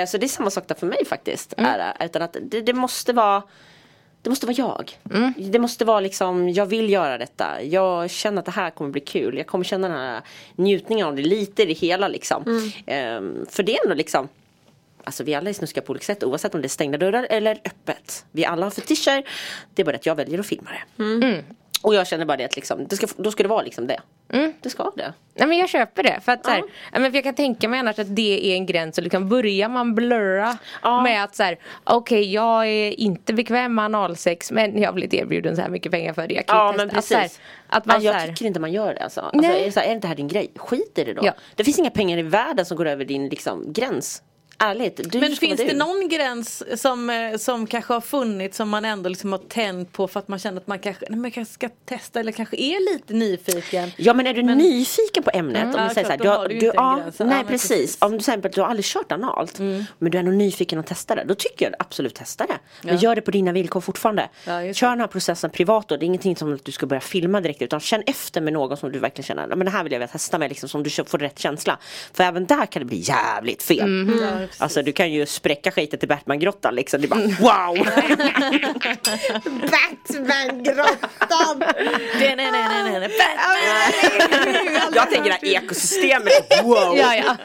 Eh, 0.00 0.07
så 0.07 0.18
det 0.18 0.26
är 0.26 0.28
samma 0.28 0.50
sak 0.50 0.68
där 0.68 0.75
för 0.75 0.87
mig 0.87 1.04
faktiskt. 1.07 1.54
Är 1.57 1.78
det. 1.78 2.04
Utan 2.04 2.23
att 2.23 2.37
det, 2.42 2.61
det 2.61 2.73
måste 2.73 3.12
vara 3.12 3.42
det 4.23 4.30
måste 4.30 4.47
vara 4.47 4.57
jag. 4.59 4.99
Det 5.37 5.59
måste 5.59 5.85
vara 5.85 6.00
liksom, 6.00 6.49
jag 6.49 6.66
vill 6.66 6.90
göra 6.90 7.18
detta. 7.18 7.62
Jag 7.62 8.11
känner 8.11 8.38
att 8.38 8.45
det 8.45 8.50
här 8.50 8.71
kommer 8.71 8.90
bli 8.90 9.00
kul. 9.00 9.37
Jag 9.37 9.47
kommer 9.47 9.64
känna 9.64 9.88
den 9.88 9.97
här 9.97 10.21
njutningen 10.57 11.07
av 11.07 11.16
det 11.16 11.23
lite 11.23 11.62
i 11.62 11.66
det 11.66 11.73
hela 11.73 12.09
liksom. 12.09 12.71
Ehm, 12.87 13.47
för 13.50 13.62
det 13.62 13.76
är 13.76 13.85
ändå 13.85 13.95
liksom 13.95 14.28
Alltså 15.04 15.25
vi 15.25 15.35
alla 15.35 15.50
är 15.50 15.54
snuskiga 15.54 15.83
på 15.83 15.90
olika 15.90 16.04
sätt 16.04 16.25
oavsett 16.25 16.54
om 16.54 16.61
det 16.61 16.66
är 16.66 16.68
stängda 16.68 16.99
dörrar 16.99 17.26
eller 17.30 17.61
öppet. 17.64 18.25
Vi 18.33 18.45
alla 18.45 18.66
har 18.66 18.71
fetischer. 18.71 19.28
Det 19.75 19.83
är 19.83 19.87
bara 19.87 19.97
att 19.97 20.07
jag 20.07 20.14
väljer 20.14 20.38
att 20.38 20.47
filma 20.47 20.71
det. 20.71 21.04
Och 21.82 21.94
jag 21.94 22.06
känner 22.06 22.25
bara 22.25 22.37
det 22.37 22.44
att 22.44 22.56
liksom, 22.56 22.87
det 22.87 22.97
ska, 22.97 23.06
då 23.16 23.30
ska 23.30 23.42
det 23.42 23.49
vara 23.49 23.62
liksom 23.62 23.87
det. 23.87 24.00
Det 24.61 24.70
ska 24.70 24.92
det. 24.97 25.12
Nej 25.35 25.49
men 25.49 25.58
jag 25.58 25.68
köper 25.68 26.02
det. 26.02 26.20
För 26.25 26.32
att 26.32 26.44
så 26.44 26.50
här, 26.50 26.62
ja, 26.92 26.99
men 26.99 27.12
jag 27.12 27.25
kan 27.25 27.35
tänka 27.35 27.68
mig 27.68 27.80
annars 27.80 27.99
att 27.99 28.16
det 28.16 28.47
är 28.52 28.54
en 28.56 28.66
gräns 28.66 28.99
och 28.99 29.04
liksom 29.04 29.28
börjar 29.28 29.68
man 29.68 29.94
blurra 29.94 30.58
Ja. 30.82 31.02
med 31.02 31.25
att 31.25 31.37
så 31.37 31.42
här, 31.42 31.58
okej 31.85 32.32
jag 32.32 32.66
är 32.66 33.00
inte 33.00 33.32
bekväm 33.35 33.75
med 33.75 33.85
analsex 33.85 34.50
men 34.50 34.78
jag 34.82 34.88
har 34.88 34.92
blivit 34.94 35.14
erbjuden 35.14 35.56
så 35.56 35.62
här 35.62 35.68
mycket 35.68 35.92
pengar 35.92 36.12
för 36.12 36.26
det. 36.28 36.35
Jag 36.35 36.47
kan 36.47 36.56
Ja 36.58 36.73
testa. 36.73 36.87
men 36.87 36.97
Att, 36.99 37.04
så 37.04 37.14
här, 37.14 37.23
precis. 37.23 37.40
att 37.68 37.87
man 37.87 38.02
Ja, 38.02 38.12
jag 38.12 38.20
så 38.23 38.28
tycker 38.28 38.44
inte 38.47 38.61
man 38.61 38.73
gör 38.73 38.94
det 38.94 39.00
alltså. 39.02 39.20
alltså 39.20 39.40
Nej. 39.40 39.61
är, 39.61 39.64
det 39.66 39.73
så 39.73 39.80
här, 39.80 39.87
är 39.87 39.92
inte 39.92 40.04
det 40.04 40.08
här 40.08 40.16
din 40.16 40.28
grej? 40.28 40.50
Skit 40.56 40.99
i 40.99 41.04
det 41.04 41.12
då. 41.14 41.23
Ja. 41.25 41.32
Det 41.54 41.64
finns 41.64 41.78
inga 41.78 41.90
pengar 41.90 42.18
i 42.18 42.23
världen 42.23 42.64
som 42.66 42.76
går 42.76 42.87
över 42.87 43.04
din 43.04 43.28
liksom, 43.28 43.73
gräns. 43.73 44.23
Ärligt. 44.60 45.00
Du 45.12 45.20
Men 45.20 45.36
finns 45.36 45.60
det 45.60 45.66
du. 45.68 45.76
någon 45.76 46.08
gräns 46.08 46.80
som, 46.82 47.10
eh, 47.10 47.36
som 47.36 47.66
kanske 47.66 47.92
har 47.92 48.00
funnits 48.00 48.56
som 48.56 48.68
man 48.68 48.84
ändå 48.84 49.08
liksom 49.08 49.32
har 49.32 49.38
tänt 49.38 49.92
på 49.92 50.08
för 50.08 50.20
att 50.20 50.28
man 50.28 50.38
känner 50.38 50.60
att 50.60 50.66
man 50.66 50.78
kanske, 50.78 51.06
nej, 51.10 51.18
man 51.18 51.30
kanske 51.30 51.54
ska 51.54 51.68
testa 51.84 52.20
eller 52.20 52.32
kanske 52.32 52.56
är 52.56 52.92
lite 52.94 53.14
nyfiken? 53.14 53.90
Ja 53.96 54.14
men 54.14 54.26
är 54.26 54.34
du 54.34 54.42
nyfiken 54.42 55.22
på 55.22 55.30
ämnet? 55.34 55.64
Om 55.64 55.72
Ja, 55.82 55.88
du 55.88 55.94
säger 55.94 56.04
så 56.06 56.10
här, 56.10 56.18
du, 56.18 56.28
har 56.28 56.42
du 56.42 56.48
du, 56.48 56.54
inte 56.54 56.66
en 56.66 56.72
ja, 56.74 57.00
gräns. 57.02 57.16
Ja, 57.18 57.24
nej 57.24 57.36
men 57.36 57.46
precis. 57.46 57.68
precis. 57.70 58.02
Mm. 58.02 58.06
Om 58.06 58.12
du 58.12 58.18
till 58.18 58.30
exempel 58.30 58.50
du 58.54 58.60
har 58.60 58.68
aldrig 58.68 58.84
kört 58.84 59.12
analt 59.12 59.58
men 59.98 60.10
du 60.10 60.18
är 60.18 60.22
nog 60.22 60.34
nyfiken 60.34 60.78
att 60.78 60.86
testa 60.86 61.14
det. 61.14 61.24
Då 61.24 61.34
tycker 61.34 61.64
jag 61.66 61.74
absolut 61.78 62.14
testa 62.14 62.46
det. 62.46 62.58
Men 62.82 62.96
gör 62.96 63.14
det 63.14 63.20
på 63.22 63.30
dina 63.30 63.52
villkor 63.52 63.80
fortfarande. 63.80 64.28
Ja, 64.46 64.72
Kör 64.72 64.88
den 64.90 65.00
här 65.00 65.06
processen 65.06 65.50
privat 65.50 65.88
då. 65.88 65.96
Det 65.96 66.04
är 66.04 66.06
ingenting 66.06 66.36
som 66.36 66.54
att 66.54 66.64
du 66.64 66.72
ska 66.72 66.86
börja 66.86 67.00
filma 67.00 67.40
direkt 67.40 67.62
utan 67.62 67.80
känn 67.80 68.02
efter 68.06 68.40
med 68.40 68.52
någon 68.52 68.76
som 68.76 68.92
du 68.92 68.98
verkligen 68.98 69.26
känner 69.26 69.46
"Ja, 69.50 69.56
men 69.56 69.64
det 69.64 69.70
här 69.70 69.84
vill 69.84 69.92
jag 69.92 70.12
testa 70.12 70.38
med 70.38 70.48
liksom, 70.48 70.68
som 70.68 70.82
du 70.82 70.90
får 70.90 71.18
rätt 71.18 71.38
känsla. 71.38 71.78
För 72.12 72.24
även 72.24 72.46
där 72.46 72.66
kan 72.66 72.80
det 72.80 72.86
bli 72.86 72.98
jävligt 72.98 73.62
fel. 73.62 73.80
Mm. 73.80 74.47
Precis. 74.48 74.62
Alltså 74.62 74.82
du 74.82 74.92
kan 74.92 75.12
ju 75.12 75.26
spräcka 75.26 75.70
skiten 75.70 75.98
till 75.98 76.08
Batman-grottan 76.08 76.74
liksom. 76.74 77.00
Det 77.00 77.06
är 77.06 77.08
bara 77.08 77.20
wow! 77.20 77.86
Batman-grottan! 79.44 81.64
Jag 84.94 85.10
tänker 85.10 85.24
det 85.24 85.38
här 85.42 85.44
ekosystemet, 85.44 86.62
wow! 86.64 86.96
Ja, 86.96 87.14
ja. 87.16 87.36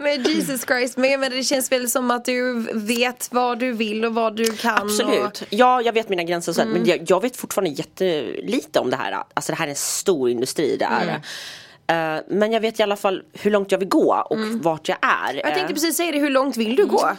Men 0.00 0.22
Jesus 0.22 0.64
Christ, 0.66 0.96
men 0.96 1.10
jag 1.10 1.20
menar, 1.20 1.36
det 1.36 1.42
känns 1.42 1.72
väl 1.72 1.90
som 1.90 2.10
att 2.10 2.24
du 2.24 2.66
vet 2.74 3.28
vad 3.30 3.58
du 3.58 3.72
vill 3.72 4.04
och 4.04 4.14
vad 4.14 4.36
du 4.36 4.52
kan. 4.56 4.78
Absolut. 4.82 5.42
Ja, 5.50 5.82
jag 5.82 5.92
vet 5.92 6.08
mina 6.08 6.22
gränser 6.22 6.52
och 6.52 6.56
så, 6.56 6.64
men 6.64 6.86
jag, 6.86 7.00
jag 7.06 7.22
vet 7.22 7.36
fortfarande 7.36 7.70
jättelite 7.70 8.80
om 8.80 8.90
det 8.90 8.96
här. 8.96 9.22
Alltså 9.34 9.52
det 9.52 9.58
här 9.58 9.66
är 9.66 9.70
en 9.70 9.76
stor 9.76 10.30
industri, 10.30 10.76
det 10.76 10.84
är 10.84 11.06
det. 11.06 11.12
Eh, 11.12 11.18
men 12.26 12.52
jag 12.52 12.60
vet 12.60 12.80
i 12.80 12.82
alla 12.82 12.96
fall 12.96 13.22
hur 13.32 13.50
långt 13.50 13.72
jag 13.72 13.78
vill 13.78 13.88
gå 13.88 14.26
och 14.30 14.38
vart 14.38 14.88
jag 14.88 14.98
är. 15.00 15.34
Jag 15.34 15.44
tänkte 15.44 15.60
Eh, 15.60 15.68
precis 15.68 15.96
säga 15.96 16.12
det, 16.12 16.18
hur 16.18 16.30
långt 16.30 16.56
vill 16.56 16.76
du 16.76 16.86
gå? 16.86 17.10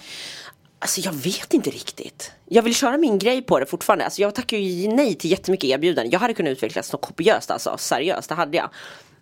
Alltså 0.79 1.01
jag 1.01 1.13
vet 1.13 1.53
inte 1.53 1.69
riktigt. 1.69 2.31
Jag 2.45 2.63
vill 2.63 2.75
köra 2.75 2.97
min 2.97 3.19
grej 3.19 3.41
på 3.41 3.59
det 3.59 3.65
fortfarande. 3.65 4.05
Alltså 4.05 4.21
jag 4.21 4.35
tackar 4.35 4.57
ju 4.57 4.87
nej 4.87 5.15
till 5.15 5.31
jättemycket 5.31 5.69
erbjudanden. 5.69 6.11
Jag 6.11 6.19
hade 6.19 6.33
kunnat 6.33 6.51
utvecklas 6.51 6.93
något 6.93 7.01
kopiöst 7.01 7.51
alltså, 7.51 7.77
seriöst, 7.77 8.29
det 8.29 8.35
hade 8.35 8.57
jag. 8.57 8.69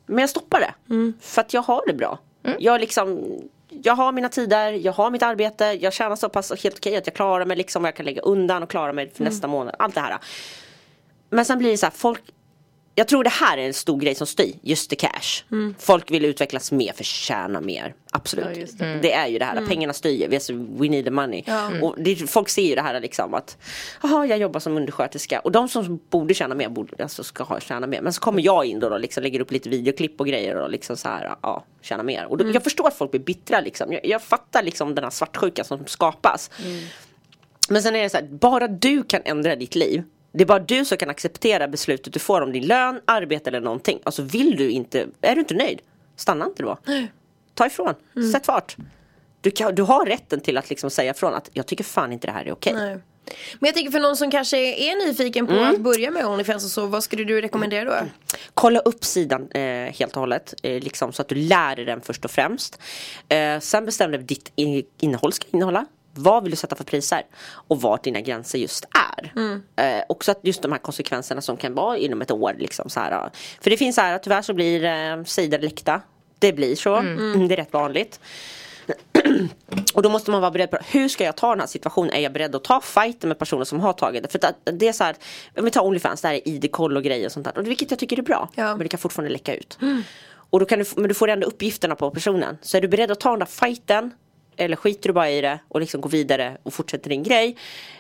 Men 0.06 0.20
jag 0.20 0.30
stoppade. 0.30 0.74
För 1.22 1.42
att 1.42 1.54
jag 1.54 1.62
har 1.62 1.84
det 1.88 1.94
bra. 1.94 2.20
Jag 2.60 2.82
liksom 2.82 3.26
jag 3.70 3.96
har 3.96 4.12
mina 4.12 4.30
tider, 4.30 4.72
jag 4.72 4.94
har 4.94 5.12
mitt 5.12 5.24
arbete, 5.24 5.66
jag 5.66 5.94
tjänar 5.94 6.16
så 6.16 6.30
pass 6.30 6.64
helt 6.64 6.78
okej 6.78 6.98
att 6.98 7.08
jag 7.08 7.16
klarar 7.16 7.46
mig 7.46 7.58
liksom 7.58 7.84
och 7.84 7.88
jag 7.88 7.96
kan 7.96 8.06
lägga 8.06 8.22
undan 8.22 8.64
och 8.64 8.70
klara 8.70 8.94
mig 8.94 9.12
för 9.14 9.24
nästa 9.24 9.48
månad. 9.48 9.76
Allt 9.80 9.96
det 9.96 10.02
här. 10.02 10.18
Men 11.30 11.46
sen 11.46 11.58
blir 11.58 11.72
det 11.72 11.78
så 11.78 11.86
här, 11.86 11.94
folk 11.94 12.22
jag 12.98 13.08
tror 13.08 13.24
det 13.24 13.30
här 13.30 13.58
är 13.58 13.68
en 13.68 13.74
stor 13.74 14.00
grej 14.00 14.16
som 14.16 14.28
styr, 14.28 14.54
just 14.62 14.90
the 14.90 14.96
cash. 14.96 15.44
Folk 15.80 16.12
vill 16.12 16.26
utvecklas 16.26 16.72
mer 16.72 16.94
för 16.94 17.04
att 17.04 17.06
tjäna 17.06 17.62
mer. 17.62 17.94
Absolut. 18.12 18.46
Ja, 18.46 18.54
just 18.54 18.80
det. 18.80 19.14
är 19.14 19.28
ju 19.28 19.40
det 19.40 19.46
här, 19.46 19.66
pengarna 19.68 19.94
styr. 19.94 20.28
We 20.80 20.90
need 20.90 21.06
the 21.06 21.12
money. 21.12 21.44
Och 21.82 21.96
det, 21.98 22.16
folk 22.16 22.50
ser 22.50 22.62
ju 22.62 22.76
det 22.76 22.82
här 22.82 23.00
liksom 23.00 23.34
att 23.34 23.58
Jaha, 24.04 24.26
jag 24.26 24.38
jobbar 24.38 24.60
som 24.60 24.78
undersköterska. 24.78 25.40
Och 25.40 25.52
de 25.52 25.70
som 25.70 26.00
borde 26.10 26.34
tjäna 26.34 26.56
mer 26.56 26.70
borde, 26.70 27.04
alltså 27.04 27.24
ska 27.24 27.44
ha, 27.44 27.60
tjäna 27.60 27.88
mer. 27.88 28.02
Men 28.02 28.14
så 28.14 28.22
kommer 28.22 28.42
jag 28.42 28.66
in 28.66 28.80
då 28.80 28.88
och 28.88 29.00
liksom 29.00 29.24
lägger 29.24 29.40
upp 29.40 29.52
lite 29.52 29.70
videoklipp 29.70 30.20
och 30.20 30.28
grejer 30.28 30.56
och 30.56 30.70
liksom 30.70 30.98
så 30.98 31.08
här, 31.08 31.36
ja, 31.42 31.66
tjäna 31.82 32.04
mer. 32.04 32.26
Och 32.26 32.38
då, 32.38 32.52
jag 32.52 32.64
förstår 32.64 32.88
att 32.88 32.98
folk 32.98 33.12
blir 33.12 33.22
bittra 33.22 33.62
liksom. 33.62 33.94
Jag, 33.94 34.06
jag 34.06 34.22
fattar 34.22 34.64
liksom 34.64 34.96
den 34.96 35.04
här 35.04 35.12
svartsjukan 35.12 35.66
som 35.66 35.86
skapas. 35.86 36.52
Men 37.70 37.84
sen 37.84 37.96
är 37.96 38.04
det 38.04 38.10
så 38.10 38.18
här, 38.18 38.28
bara 38.32 38.68
du 38.68 39.04
kan 39.04 39.22
ändra 39.26 39.56
ditt 39.56 39.76
liv. 39.76 40.04
Det 40.32 40.44
är 40.44 40.46
bara 40.46 40.60
du 40.60 40.86
som 40.86 40.98
kan 40.98 41.10
acceptera 41.10 41.68
beslutet 41.68 42.14
du 42.14 42.20
får 42.20 42.42
om 42.42 42.52
din 42.52 42.68
lön, 42.68 43.02
arbete 43.06 43.50
eller 43.50 43.60
någonting. 43.62 44.00
Alltså 44.04 44.22
vill 44.22 44.56
du 44.56 44.70
inte, 44.70 45.08
är 45.22 45.36
du 45.36 45.42
inte 45.42 45.54
nöjd, 45.54 45.80
stanna 46.16 46.46
inte 46.46 46.64
då. 46.64 46.78
Ta 47.54 47.66
ifrån, 47.66 47.94
sätt 48.34 48.46
fart. 48.46 48.76
Du, 49.42 49.52
kan, 49.52 49.76
du 49.76 49.82
har 49.84 50.06
rätten 50.06 50.40
till 50.40 50.58
att 50.58 50.70
liksom 50.70 50.90
säga 50.90 51.12
ifrån 51.12 51.34
att 51.34 51.50
jag 51.54 51.66
tycker 51.66 51.84
fan 51.84 52.14
inte 52.14 52.28
det 52.28 52.32
här 52.34 52.46
är 52.46 52.52
okej. 52.52 52.74
Nej. 52.74 52.98
Men 53.60 53.68
jag 53.68 53.74
tänker 53.76 53.92
för 53.92 54.00
någon 54.00 54.18
som 54.18 54.32
kanske 54.32 54.58
är 54.58 55.08
nyfiken 55.08 55.48
på 55.48 55.54
att 55.54 55.80
börja 55.80 56.12
med 56.12 56.26
Onlyfans 56.26 56.66
och 56.66 56.72
så, 56.72 56.86
vad 56.86 57.04
skulle 57.04 57.24
du 57.24 57.42
rekommendera 57.42 57.84
då? 57.86 57.96
Kolla 58.54 58.80
upp 58.80 59.06
sidan 59.06 59.52
eh, 59.52 59.62
helt 59.94 60.14
och 60.14 60.20
hållet. 60.20 60.54
Eh, 60.64 60.80
liksom, 60.84 61.14
så 61.14 61.22
att 61.22 61.28
du 61.28 61.36
lär 61.36 61.76
dig 61.76 61.86
den 61.86 62.02
först 62.02 62.26
och 62.26 62.32
främst. 62.32 62.80
Eh, 63.30 63.60
sen 63.60 63.86
bestäm 63.86 64.12
dig 64.12 64.20
vad 64.20 64.28
ditt 64.28 64.52
in- 64.56 64.84
innehåll 65.00 65.34
ska 65.34 65.48
innehålla. 65.52 65.86
Vad 66.18 66.44
vill 66.44 66.52
du 66.52 66.58
sätta 66.58 66.76
för 66.76 66.84
priser? 66.84 67.22
Och 67.50 67.82
vart 67.82 68.04
dina 68.04 68.22
gränser 68.22 68.60
just 68.60 68.86
är. 69.16 69.32
Eh, 69.76 70.04
också 70.10 70.32
att 70.32 70.40
just 70.42 70.62
de 70.62 70.72
här 70.72 70.80
konsekvenserna 70.80 71.42
som 71.42 71.58
kan 71.58 71.74
vara 71.74 71.98
inom 71.98 72.22
ett 72.22 72.32
år. 72.32 72.56
Liksom, 72.58 72.90
så 72.90 73.00
här. 73.00 73.30
För 73.62 73.70
det 73.70 73.78
finns 73.78 73.96
så 73.96 74.02
här, 74.02 74.18
tyvärr 74.18 74.42
så 74.42 74.54
blir 74.54 74.84
eh, 74.84 75.24
sidor 75.24 75.60
läckta. 75.60 76.02
Det 76.40 76.54
blir 76.54 76.76
så, 76.76 77.02
det 77.48 77.54
är 77.54 77.58
rätt 77.58 77.74
vanligt. 77.74 78.20
Och 79.94 80.02
då 80.02 80.10
måste 80.10 80.32
man 80.32 80.42
vara 80.42 80.52
beredd 80.52 80.72
på 80.72 80.78
hur 80.92 81.10
ska 81.10 81.24
jag 81.24 81.36
ta 81.36 81.50
den 81.50 81.60
här 81.60 81.68
situationen? 81.68 82.14
Är 82.14 82.20
jag 82.20 82.34
beredd 82.34 82.56
att 82.56 82.64
ta 82.64 82.82
fighten 82.82 83.28
med 83.28 83.40
personer 83.40 83.64
som 83.64 83.80
har 83.80 83.94
tagit 83.94 84.24
det? 84.24 84.30
För 84.30 84.46
att 84.46 84.56
det 84.80 84.88
är 84.88 84.94
så 84.94 85.04
här, 85.04 85.16
om 85.58 85.66
vi 85.66 85.72
tar 85.72 85.86
Onlyfans, 85.86 86.22
det 86.22 86.28
här 86.28 86.36
är 86.36 86.48
ID-koll 86.48 86.98
och 86.98 87.04
grejer 87.04 87.26
och 87.26 87.32
sånt 87.32 87.46
där. 87.46 87.58
Och 87.58 87.68
vilket 87.68 87.92
jag 87.92 88.00
tycker 88.00 88.18
är 88.18 88.22
bra. 88.22 88.50
Ja. 88.56 88.68
Men 88.68 88.80
det 88.80 88.88
kan 88.88 89.00
fortfarande 89.00 89.34
läcka 89.34 89.56
ut. 89.56 89.78
Och 90.50 90.60
då 90.60 90.66
kan 90.66 90.80
du, 90.80 90.86
men 90.96 91.08
du 91.08 91.14
får 91.14 91.28
ändå 91.28 91.48
uppgifterna 91.48 91.96
på 91.96 92.12
personen. 92.12 92.58
Så 92.62 92.78
är 92.78 92.82
du 92.82 92.88
beredd 92.88 93.12
att 93.12 93.20
ta 93.20 93.30
den 93.30 93.40
där 93.40 93.46
fighten 93.46 94.12
eller 94.58 94.76
skiter 94.76 95.10
du 95.10 95.14
bara 95.14 95.30
i 95.30 95.42
det 95.42 95.60
och 95.68 95.80
liksom 95.80 96.02
går 96.02 96.10
vidare 96.10 96.58
och 96.64 96.74
fortsätter 96.74 97.10
din 97.10 97.24
grej. 97.24 97.58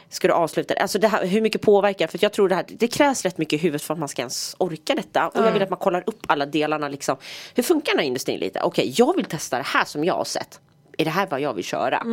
Ska 0.10 0.28
du 0.28 0.34
avsluta 0.34 0.74
det? 0.74 0.80
Alltså 0.80 1.00
det 1.00 1.08
här, 1.08 1.26
hur 1.26 1.42
mycket 1.42 1.62
påverkar? 1.62 2.08
För 2.08 2.20
jag 2.22 2.34
tror 2.34 2.50
det 2.50 2.56
här, 2.56 2.66
det 2.70 2.88
krävs 2.88 3.24
rätt 3.26 3.38
mycket 3.38 3.54
i 3.54 3.64
huvudet 3.64 3.82
för 3.82 3.94
att 3.94 4.00
man 4.00 4.10
ska 4.10 4.22
ens 4.22 4.56
orka 4.60 4.96
detta. 4.96 5.28
Och 5.28 5.46
jag 5.46 5.52
vill 5.52 5.62
att 5.62 5.70
man 5.70 5.80
kollar 5.80 6.04
upp 6.08 6.20
alla 6.28 6.46
delarna 6.46 6.90
liksom. 6.90 7.18
Hur 7.56 7.64
funkar 7.64 7.92
den 7.92 8.00
här 8.00 8.08
industrin 8.08 8.40
lite? 8.40 8.62
Okej, 8.62 8.94
jag 8.98 9.16
vill 9.16 9.26
testa 9.26 9.58
det 9.58 9.64
här 9.64 9.86
som 9.86 10.04
jag 10.04 10.14
har 10.14 10.24
sett. 10.26 10.60
Är 10.98 11.06
det 11.06 11.12
här 11.12 11.28
vad 11.32 11.42
jag 11.42 11.54
vill 11.54 11.64
köra? 11.64 12.04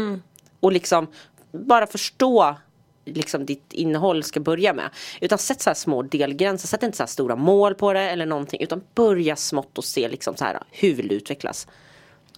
Och 0.61 0.73
liksom 0.73 1.07
bara 1.53 1.87
förstå 1.87 2.57
liksom 3.05 3.47
ditt 3.47 3.73
innehåll 3.73 4.23
ska 4.23 4.41
börja 4.41 4.73
med. 4.73 4.91
Utan 5.21 5.39
sätt 5.39 5.61
så 5.61 5.71
här 5.71 5.75
små 5.75 6.03
delgränser, 6.03 6.69
sätt 6.69 6.83
inte 6.83 6.97
så 6.97 7.03
här 7.03 7.09
stora 7.09 7.37
mål 7.37 7.75
på 7.75 7.93
det 7.93 8.01
eller 8.01 8.27
någonting. 8.27 8.61
Utan 8.61 8.83
börja 8.95 9.37
smått 9.37 9.79
och 9.79 9.85
se 9.85 10.09
liksom 10.09 10.37
så 10.37 10.45
här, 10.45 10.59
hur 10.71 10.95
vill 10.95 11.09
du 11.09 11.15
utvecklas? 11.15 11.67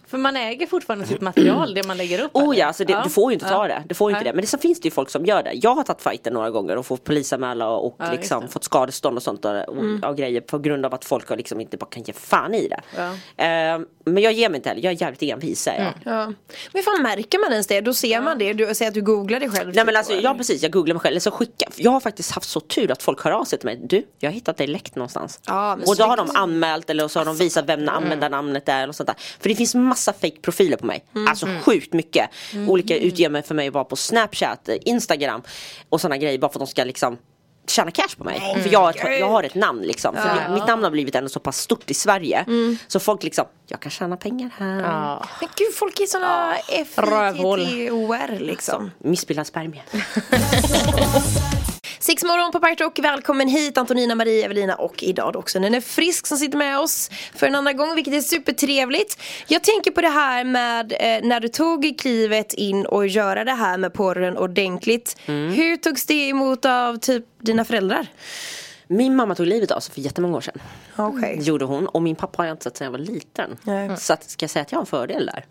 För 0.07 0.17
man 0.17 0.37
äger 0.37 0.67
fortfarande 0.67 1.05
sitt 1.05 1.21
material, 1.21 1.73
det 1.73 1.87
man 1.87 1.97
lägger 1.97 2.23
upp. 2.23 2.31
Oh 2.33 2.43
eller? 2.43 2.53
ja, 2.59 2.65
alltså 2.65 2.83
det, 2.85 3.01
du 3.03 3.09
får 3.09 3.31
ju 3.31 3.33
inte 3.33 3.49
ta 3.49 3.67
Ja. 3.67 3.67
det. 3.67 3.83
Du 3.87 3.95
får 3.95 4.11
ju 4.11 4.15
inte 4.15 4.23
Nej. 4.23 4.31
det. 4.31 4.35
Men 4.35 4.41
det, 4.41 4.47
så 4.47 4.57
finns 4.57 4.79
det 4.81 4.85
ju 4.87 4.91
folk 4.91 5.09
som 5.09 5.25
gör 5.25 5.43
det. 5.43 5.51
Jag 5.53 5.75
har 5.75 5.83
tagit 5.83 6.01
fighten 6.01 6.33
några 6.33 6.49
gånger 6.51 6.75
och 6.77 6.85
fått 6.85 7.03
polisanmäla 7.03 7.67
och, 7.69 7.85
och 7.85 7.95
Ja, 7.99 8.11
liksom 8.11 8.47
fått 8.47 8.63
skadestånd 8.63 9.17
och 9.17 9.23
sånt 9.23 9.45
och, 9.45 9.51
och, 9.69 10.03
och 10.09 10.17
grejer 10.17 10.41
på 10.41 10.59
grund 10.59 10.85
av 10.85 10.93
att 10.93 11.05
folk 11.05 11.29
har 11.29 11.37
liksom 11.37 11.61
inte 11.61 11.77
bara 11.77 11.85
kan 11.89 12.03
ge 12.03 12.13
fan 12.13 12.53
i 12.53 12.67
det. 12.67 12.79
Ja. 12.97 13.03
Eh, 13.45 13.79
men 14.05 14.23
jag 14.23 14.33
ger 14.33 14.49
mig 14.49 14.57
inte 14.57 14.69
heller, 14.69 14.81
jag 14.83 14.93
är 14.93 15.01
jävligt 15.01 15.23
envis 15.23 15.67
är 15.67 15.75
jag. 15.83 16.13
Ja. 16.13 16.33
Men 16.73 16.83
fan 16.83 17.01
märker 17.03 17.39
man 17.39 17.51
ens 17.51 17.67
det? 17.67 17.81
Då 17.81 17.93
ser 17.93 18.21
man 18.21 18.37
det. 18.37 18.53
Du 18.53 18.75
säger 18.75 18.89
att 18.89 18.95
du 18.95 19.01
googlar 19.01 19.39
det 19.39 19.49
själv. 19.49 19.75
Nej 19.75 19.85
men 19.85 19.87
typ, 19.87 19.97
alltså, 19.97 20.13
ja 20.13 20.33
precis, 20.33 20.63
jag 20.63 20.71
googlar 20.71 20.93
mig 20.95 21.01
själv. 21.01 21.11
Eller 21.11 21.19
så 21.19 21.31
skickar, 21.31 21.69
jag 21.75 21.91
har 21.91 21.99
faktiskt 21.99 22.31
haft 22.31 22.49
så 22.49 22.59
tur 22.59 22.91
att 22.91 23.03
folk 23.03 23.21
hör 23.23 23.31
av 23.31 23.43
sig 23.43 23.59
till 23.59 23.65
mig. 23.65 23.79
Du, 23.83 24.05
jag 24.19 24.29
har 24.29 24.33
hittat 24.33 24.57
dig 24.57 24.67
läckt 24.67 24.95
någonstans. 24.95 25.39
Ja, 25.47 25.73
och 25.87 25.95
då 25.97 26.03
har 26.03 26.17
de 26.17 26.29
anmält 26.35 26.89
eller 26.89 27.07
så 27.07 27.19
har 27.19 27.25
de 27.25 27.37
visat 27.37 27.65
vem 27.65 27.89
användarnamnet 27.89 28.69
är. 28.69 28.87
Och 28.89 28.95
sånt 28.95 29.07
där. 29.07 29.15
För 29.39 29.49
det 29.49 29.55
finns 29.55 29.75
massa 29.97 30.13
fake 30.13 30.39
profiler 30.41 30.77
på 30.77 30.85
mig. 30.85 31.05
Alltså 31.29 31.47
sjukt 31.65 31.93
mycket. 31.93 32.29
Olika 32.67 32.97
utger 32.97 33.29
mig 33.29 33.43
för 33.43 33.55
mig 33.55 33.71
bara 33.71 33.83
på 33.83 33.95
Snapchat, 33.95 34.69
Instagram 34.81 35.41
och 35.89 36.01
sådana 36.01 36.17
grejer. 36.17 36.37
Bara 36.39 36.51
för 36.51 36.59
att 36.59 36.65
de 36.65 36.71
ska 36.71 36.83
liksom 36.83 37.17
tjäna 37.67 37.91
cash 37.91 38.15
på 38.17 38.23
mig. 38.23 38.39
För 38.63 38.73
jag, 38.73 38.79
har 38.79 38.89
ett- 38.89 39.19
jag 39.19 39.29
har 39.29 39.43
ett 39.43 39.55
namn 39.55 39.81
liksom. 39.81 40.15
Ja. 40.15 40.53
Mitt 40.53 40.67
namn 40.67 40.83
har 40.83 40.91
blivit 40.91 41.15
ändå 41.15 41.29
så 41.29 41.39
pass 41.39 41.57
stort 41.57 41.91
i 41.91 41.93
Sverige. 41.93 42.45
Så 42.87 42.99
folk 42.99 43.23
liksom, 43.23 43.45
jag 43.67 43.79
kan 43.79 43.91
tjäna 43.91 44.17
pengar 44.17 44.49
här. 44.57 44.81
Ja. 44.81 45.25
Men 45.39 45.49
gud, 45.55 45.73
folk 45.75 45.99
är 45.99 46.05
såna 46.05 46.53
Rövhål. 46.95 47.61
F-I-T-T-O-R 47.61 48.37
liksom. 48.39 48.91
Missbildad 48.99 49.47
spermie. 49.47 49.81
Sex 51.99 52.23
morgon 52.23 52.51
på 52.51 52.59
Pirate 52.59 52.83
Rock. 52.83 52.99
Välkommen 52.99 53.47
hit 53.47 53.77
Antonina, 53.77 54.15
Marie, 54.15 54.45
Evelina 54.45 54.75
och 54.75 55.03
idag 55.03 55.33
då 55.33 55.39
också 55.39 55.59
Nenne 55.59 55.81
Frisk 55.81 56.27
som 56.27 56.37
sitter 56.37 56.57
med 56.57 56.79
oss 56.79 57.09
för 57.35 57.47
en 57.47 57.55
andra 57.55 57.73
gång 57.73 57.95
vilket 57.95 58.13
är 58.13 58.21
supertrevligt. 58.21 59.21
Jag 59.47 59.63
tänker 59.63 59.91
på 59.91 60.01
det 60.01 60.09
här 60.09 60.43
med 60.43 60.91
eh, 60.91 61.27
när 61.27 61.39
du 61.39 61.47
tog 61.47 61.99
klivet 61.99 62.53
in 62.53 62.85
och 62.85 63.07
göra 63.07 63.43
det 63.43 63.53
här 63.53 63.77
med 63.77 63.93
porren 63.93 64.37
ordentligt. 64.37 65.17
Hur 65.25 65.77
togs 65.77 66.05
det 66.05 66.29
emot 66.29 66.65
av 66.65 66.97
typ 66.97 67.25
dina 67.39 67.65
föräldrar? 67.65 68.07
Min 68.87 69.15
mamma 69.15 69.35
tog 69.35 69.47
livet 69.47 69.71
av 69.71 69.79
sig 69.79 69.93
för 69.93 70.01
jättemånga 70.01 70.37
år 70.37 70.41
sedan. 70.41 70.59
Det 71.37 71.43
gjorde 71.43 71.65
hon 71.65 71.87
och 71.87 72.01
min 72.01 72.15
pappa 72.15 72.41
har 72.41 72.47
jag 72.47 72.53
inte 72.53 72.63
sett 72.63 72.77
sedan 72.77 72.85
jag 72.85 72.91
var 72.91 72.99
liten. 72.99 73.57
Nej. 73.63 73.97
Så 73.97 74.13
att, 74.13 74.29
ska 74.29 74.43
jag 74.43 74.49
säga 74.49 74.61
att 74.61 74.71
jag 74.71 74.77
har 74.77 74.83
en 74.83 74.87
fördel 74.87 75.25
där? 75.25 75.45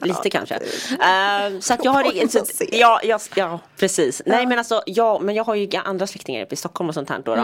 Lite 0.00 0.30
kanske. 0.30 0.54
Eh, 0.54 1.60
så 1.60 1.74
att 1.74 1.84
jag 1.84 1.92
har 1.92 2.28
så, 2.28 2.64
ja, 2.72 3.00
ja, 3.04 3.18
ja, 3.34 3.60
precis. 3.76 4.22
Nej 4.26 4.46
men 4.46 4.58
alltså, 4.58 4.82
ja, 4.86 5.18
men 5.22 5.34
jag 5.34 5.44
har 5.44 5.54
ju 5.54 5.68
andra 5.84 6.06
släktingar 6.06 6.42
uppe 6.42 6.52
i 6.54 6.56
Stockholm 6.56 6.88
och 6.88 6.94
sånt 6.94 7.08
här 7.10 7.22
då. 7.24 7.34
då. 7.34 7.42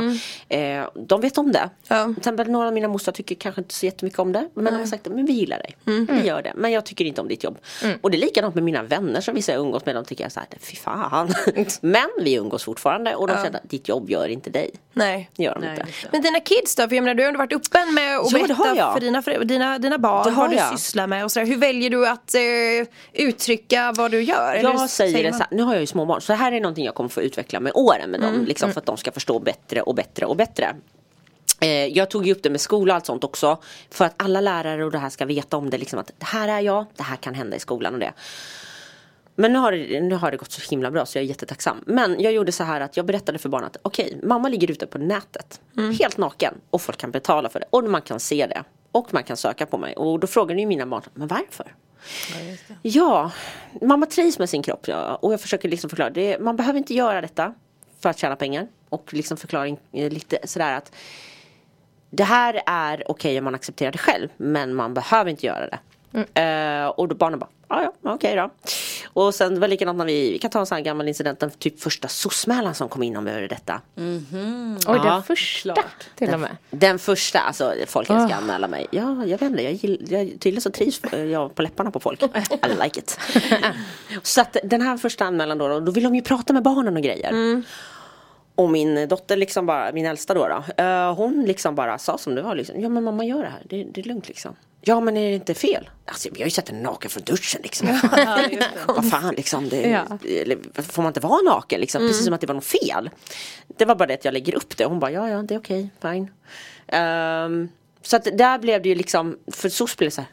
Eh, 0.57 0.85
de 0.95 1.21
vet 1.21 1.39
om 1.39 1.53
det. 1.53 1.71
Ja. 1.89 2.05
Till 2.05 2.19
exempel 2.19 2.51
några 2.51 2.67
av 2.69 2.75
mina 2.75 2.89
mostrar 2.89 3.13
tycker 3.13 3.35
kanske 3.35 3.61
inte 3.61 3.75
så 3.75 3.87
jättemycket 3.87 4.19
om 4.19 4.33
det. 4.33 4.49
Men 4.55 4.65
de 4.65 4.71
har 4.81 4.87
sagt 4.87 5.09
men 5.09 5.27
vi 5.27 5.33
gillar 5.33 5.59
dig. 5.59 5.77
Vi 6.09 6.27
gör 6.27 6.43
det. 6.43 6.53
Men 6.57 6.73
jag 6.73 6.87
tycker 6.87 7.05
inte 7.05 7.21
om 7.21 7.29
ditt 7.29 7.45
jobb. 7.45 7.59
Och 8.01 8.11
det 8.11 8.17
är 8.17 8.21
likadant 8.21 8.55
med 8.55 8.65
mina 8.65 8.83
vänner 8.83 9.21
som 9.21 9.35
vissa 9.35 9.53
jag 9.53 9.61
umgås 9.61 9.87
med. 9.87 9.95
De 9.95 10.05
tycker 10.05 10.25
jag 10.25 10.33
så 10.33 10.41
här, 10.41 10.49
fy 10.61 10.77
fan. 10.77 11.35
men 11.81 12.09
vi 12.21 12.35
umgås 12.35 12.65
fortfarande 12.65 13.15
och 13.15 13.29
de 13.29 13.35
känner 13.35 13.59
att 13.59 13.71
ditt 13.71 13.89
jobb 13.89 14.11
gör 14.11 14.29
inte 14.29 14.51
dig. 14.51 14.71
Nej. 14.93 15.31
Det 15.37 15.43
gör 15.43 15.55
de 15.55 15.61
Nej, 15.61 15.71
inte. 15.71 15.87
Men 16.13 16.23
dina 16.23 16.41
kids 16.41 16.77
då? 16.77 16.89
För 16.89 16.95
jag 16.97 17.03
menar 17.05 17.15
du 17.15 17.23
har 17.23 17.29
ändå 17.29 17.39
varit 17.39 17.53
öppen 17.53 17.95
med 17.95 18.19
att 18.19 18.33
Ja, 18.33 18.39
berätta 18.39 18.77
jag. 18.77 18.93
för 18.93 19.01
dina, 19.01 19.21
dina, 19.45 19.79
dina 19.79 19.99
barn 19.99 20.25
Det 20.25 20.31
har 20.31 20.43
vad 20.43 20.51
du 20.51 20.57
jag. 20.57 20.79
sysslar 20.79 21.07
med 21.07 21.25
och 21.25 21.33
sådär. 21.33 21.47
Hur 21.47 21.57
väljer 21.57 21.91
du 21.91 22.09
att 22.09 22.35
eh, 22.81 22.87
uttrycka 23.13 23.93
vad 23.97 24.11
du 24.11 24.23
gör? 24.23 24.55
Eller 24.55 24.71
Jag 24.71 24.91
säger 24.91 25.23
det 25.23 25.33
så 25.33 25.39
här, 25.39 25.49
nu 25.51 25.63
har 25.63 25.73
jag 25.73 25.81
ju 25.81 25.87
småbarn 25.87 26.21
så 26.21 26.33
det 26.33 26.37
här 26.37 26.53
är 26.53 26.61
någonting 26.61 26.85
jag 26.85 26.95
kommer 26.95 27.09
få 27.09 27.23
utveckla 27.23 27.61
med 27.61 27.73
åren 27.75 28.11
med 28.11 28.21
dem. 28.21 28.45
Liksom, 28.45 28.73
för 28.73 28.81
att 28.81 28.87
de 28.87 28.97
ska 28.97 29.13
förstå 29.13 29.39
bättre 29.39 29.83
och 29.83 29.95
bättre 29.95 30.27
och 30.27 30.37
bättre. 30.37 30.75
Eh, 31.61 31.87
jag 31.87 32.11
tog 32.11 32.27
ju 32.27 32.33
upp 32.33 32.43
det 32.43 32.51
med 32.51 32.61
skola 32.61 32.93
och 32.93 32.97
allt 32.97 33.07
sånt 33.07 33.25
också. 33.25 33.59
För 33.91 34.05
att 34.05 34.15
alla 34.17 34.41
lärare 34.41 34.85
och 34.85 34.91
det 34.91 34.99
här 34.99 35.11
ska 35.11 35.25
veta 35.25 35.57
om 35.57 35.71
det. 35.71 35.79
Liksom, 35.79 35.99
att 35.99 36.11
det 36.19 36.27
här 36.27 36.49
är 36.49 36.61
jag, 36.61 36.87
det 36.97 37.03
här 37.03 37.17
kan 37.17 37.35
hända 37.35 37.57
i 37.57 37.61
skolan 37.61 37.95
och 37.95 38.01
det. 38.01 38.13
Men 39.35 39.53
nu 39.53 39.59
har, 39.59 39.73
det, 39.73 40.01
nu 40.01 40.15
har 40.15 40.31
det 40.31 40.37
gått 40.37 40.53
så 40.53 40.71
himla 40.71 40.91
bra 40.91 41.07
så 41.07 41.19
jag 41.19 41.25
är 41.25 41.29
jättetacksam. 41.29 41.85
Men 41.87 42.21
jag 42.21 42.33
gjorde 42.33 42.53
så 42.53 42.65
här 42.65 42.81
att 42.81 42.97
jag 42.97 43.07
berättade 43.07 43.39
för 43.39 43.49
barnen 43.49 43.67
att 43.67 43.77
okej, 43.83 44.19
mamma 44.23 44.49
ligger 44.49 44.71
ute 44.71 44.87
på 44.87 44.99
nätet. 44.99 45.61
Helt 45.99 46.17
naken. 46.17 46.55
Och 46.71 46.83
folk 46.83 46.99
kan 46.99 47.11
betala 47.11 47.49
för 47.49 47.61
det. 47.61 47.67
Och 47.71 47.85
man 47.85 48.03
kan 48.03 48.21
se 48.21 48.47
det. 48.47 48.65
Och 48.93 49.15
man 49.15 49.25
kan 49.25 49.37
söka 49.37 49.67
på 49.67 49.79
mig. 49.79 49.97
Och 49.97 50.21
då 50.21 50.27
frågade 50.27 50.61
ju 50.61 50.67
mina 50.67 50.87
barn, 50.87 51.03
men 51.15 51.29
varför? 51.29 51.75
Ja, 52.83 53.31
mamma 53.81 54.07
trivs 54.07 54.39
med 54.39 54.51
sin 54.51 54.63
kropp 54.63 54.89
ja. 54.89 55.15
och 55.15 55.33
jag 55.33 55.41
försöker 55.41 55.69
liksom 55.69 55.91
förklara. 55.91 56.11
Det, 56.11 56.39
man 56.39 56.57
behöver 56.57 56.79
inte 56.79 56.95
göra 56.95 57.21
detta 57.21 57.55
för 58.01 58.09
att 58.11 58.19
tjäna 58.19 58.37
pengar. 58.37 58.67
Och 58.89 59.15
liksom 59.15 59.37
förklara 59.37 59.69
eh, 59.69 60.11
lite 60.11 60.39
sådär 60.45 60.77
att 60.77 60.93
det 62.11 62.25
här 62.25 62.63
är 62.67 63.11
okej 63.11 63.39
om 63.39 63.45
man 63.45 63.55
accepterar 63.55 63.93
det 63.93 63.99
själv 63.99 64.29
men 64.37 64.75
man 64.75 64.95
behöver 64.95 65.31
inte 65.31 65.47
göra 65.47 65.67
det. 65.67 65.79
Eh, 66.41 66.87
och 66.87 67.09
då 67.09 67.15
barnen 67.15 67.39
bara, 67.39 67.51
ja 67.69 67.83
ja, 67.83 68.13
okej 68.15 68.37
då. 68.37 68.51
Och 69.15 69.35
sen 69.35 69.55
det 69.55 69.61
var 69.61 69.69
likadant 69.69 69.99
när 69.99 70.05
vi, 70.05 70.33
vi 70.33 70.39
kan 70.39 70.51
ta 70.51 70.61
en 70.61 70.67
sån 70.67 70.77
här 70.77 70.83
gammal 70.83 71.09
incident, 71.09 71.41
den 71.41 71.51
typ 71.51 71.81
första 71.81 72.09
soc 72.09 72.47
som 72.75 72.89
kom 72.89 73.03
in 73.03 73.17
om 73.17 73.27
över 73.27 73.49
detta. 73.49 73.81
Oj, 73.97 74.83
Ja, 74.87 75.03
den 75.05 75.23
första 75.23 75.75
till 76.17 76.35
och 76.35 76.41
med. 76.41 76.57
Den 76.71 76.99
första, 76.99 77.41
alltså 77.41 77.75
folk 77.87 78.07
ska 78.07 78.15
anmäla 78.15 78.69
mig. 78.69 78.87
Ja, 78.91 79.25
jag 79.25 79.39
vet 79.39 79.43
inte, 79.43 79.63
jag 79.63 79.73
gill, 79.73 80.07
jag, 80.09 80.27
tydligen 80.29 80.61
så 80.61 80.71
trivs 80.71 81.01
jag 81.31 81.55
på 81.55 81.63
läpparna 81.63 81.91
på 81.91 82.01
folk. 82.01 82.23
I 82.23 82.29
like 82.85 83.01
it. 83.01 83.19
så 84.23 84.41
att 84.41 84.57
den 84.65 84.81
här 84.81 84.97
första 84.97 85.25
anmälan 85.25 85.59
då, 85.59 85.81
då 85.81 85.93
vill 85.93 86.05
de 86.05 86.15
ju 86.15 86.23
prata 86.23 86.53
med 86.53 86.63
barnen 86.63 86.97
och 86.97 87.03
grejer. 87.03 87.63
Och 88.55 88.71
min 88.71 89.09
dotter 89.09 89.37
liksom 89.37 89.67
bara, 89.67 89.93
min 89.93 90.07
äldsta 90.07 90.35
då, 90.35 90.49
då 90.49 90.85
eh, 90.85 91.15
hon 91.15 91.45
liksom 91.45 91.75
bara 91.75 91.99
sa 91.99 92.19
som 92.19 92.35
det 92.35 92.43
var 92.43 92.55
liksom, 92.55 92.81
ja 92.81 92.89
men 92.89 93.05
mamma 93.05 93.25
gör 93.25 93.43
det 93.43 93.49
här, 93.49 93.63
det, 93.65 93.85
det 93.85 94.01
är 94.01 94.05
lugnt 94.05 94.29
liksom. 94.29 94.57
Ja 94.85 95.01
men 95.01 95.17
är 95.17 95.29
det 95.29 95.35
inte 95.35 95.55
fel? 95.55 95.91
Alltså 96.07 96.29
vi 96.33 96.41
har 96.41 96.45
ju 96.47 96.51
sett 96.51 96.69
henne 96.69 96.83
naken 96.83 97.11
från 97.11 97.23
duschen 97.23 97.61
liksom. 97.63 97.89
Vad 98.03 98.11
fan, 98.11 98.51
Vad 98.87 99.11
fan 99.11 99.35
liksom, 99.35 99.69
det, 99.69 99.81
Ja. 99.83 100.19
eller, 100.43 100.83
får 100.83 101.03
man 101.03 101.11
inte 101.11 101.21
vara 101.21 101.43
naken 101.43 101.81
liksom? 101.81 102.01
Precis 102.09 102.25
som 102.25 102.35
att 102.35 102.41
det 102.41 102.47
var 102.47 102.55
något 102.55 102.65
fel. 102.65 103.11
Det 103.79 103.85
var 103.85 103.95
bara 103.95 104.07
det 104.07 104.15
att 104.15 104.25
jag 104.25 104.35
lägger 104.35 104.55
upp 104.55 104.77
det 104.77 104.85
och 104.85 104.91
hon 104.91 105.01
bara, 105.01 105.11
ja 105.11 105.29
ja 105.29 105.43
det 105.43 105.55
är 105.55 105.59
okej, 105.59 105.91
fine. 106.03 106.31
Ehm, 106.89 107.69
så 108.03 108.17
att 108.17 108.25
där 108.25 108.59
blev 108.59 108.83
det 108.83 108.89
ju 108.89 108.95
liksom, 108.95 109.39
för 109.53 109.69
SOS 109.69 109.97
blev 109.97 110.11
det 110.11 110.15
så 110.15 110.21
här, 110.21 110.31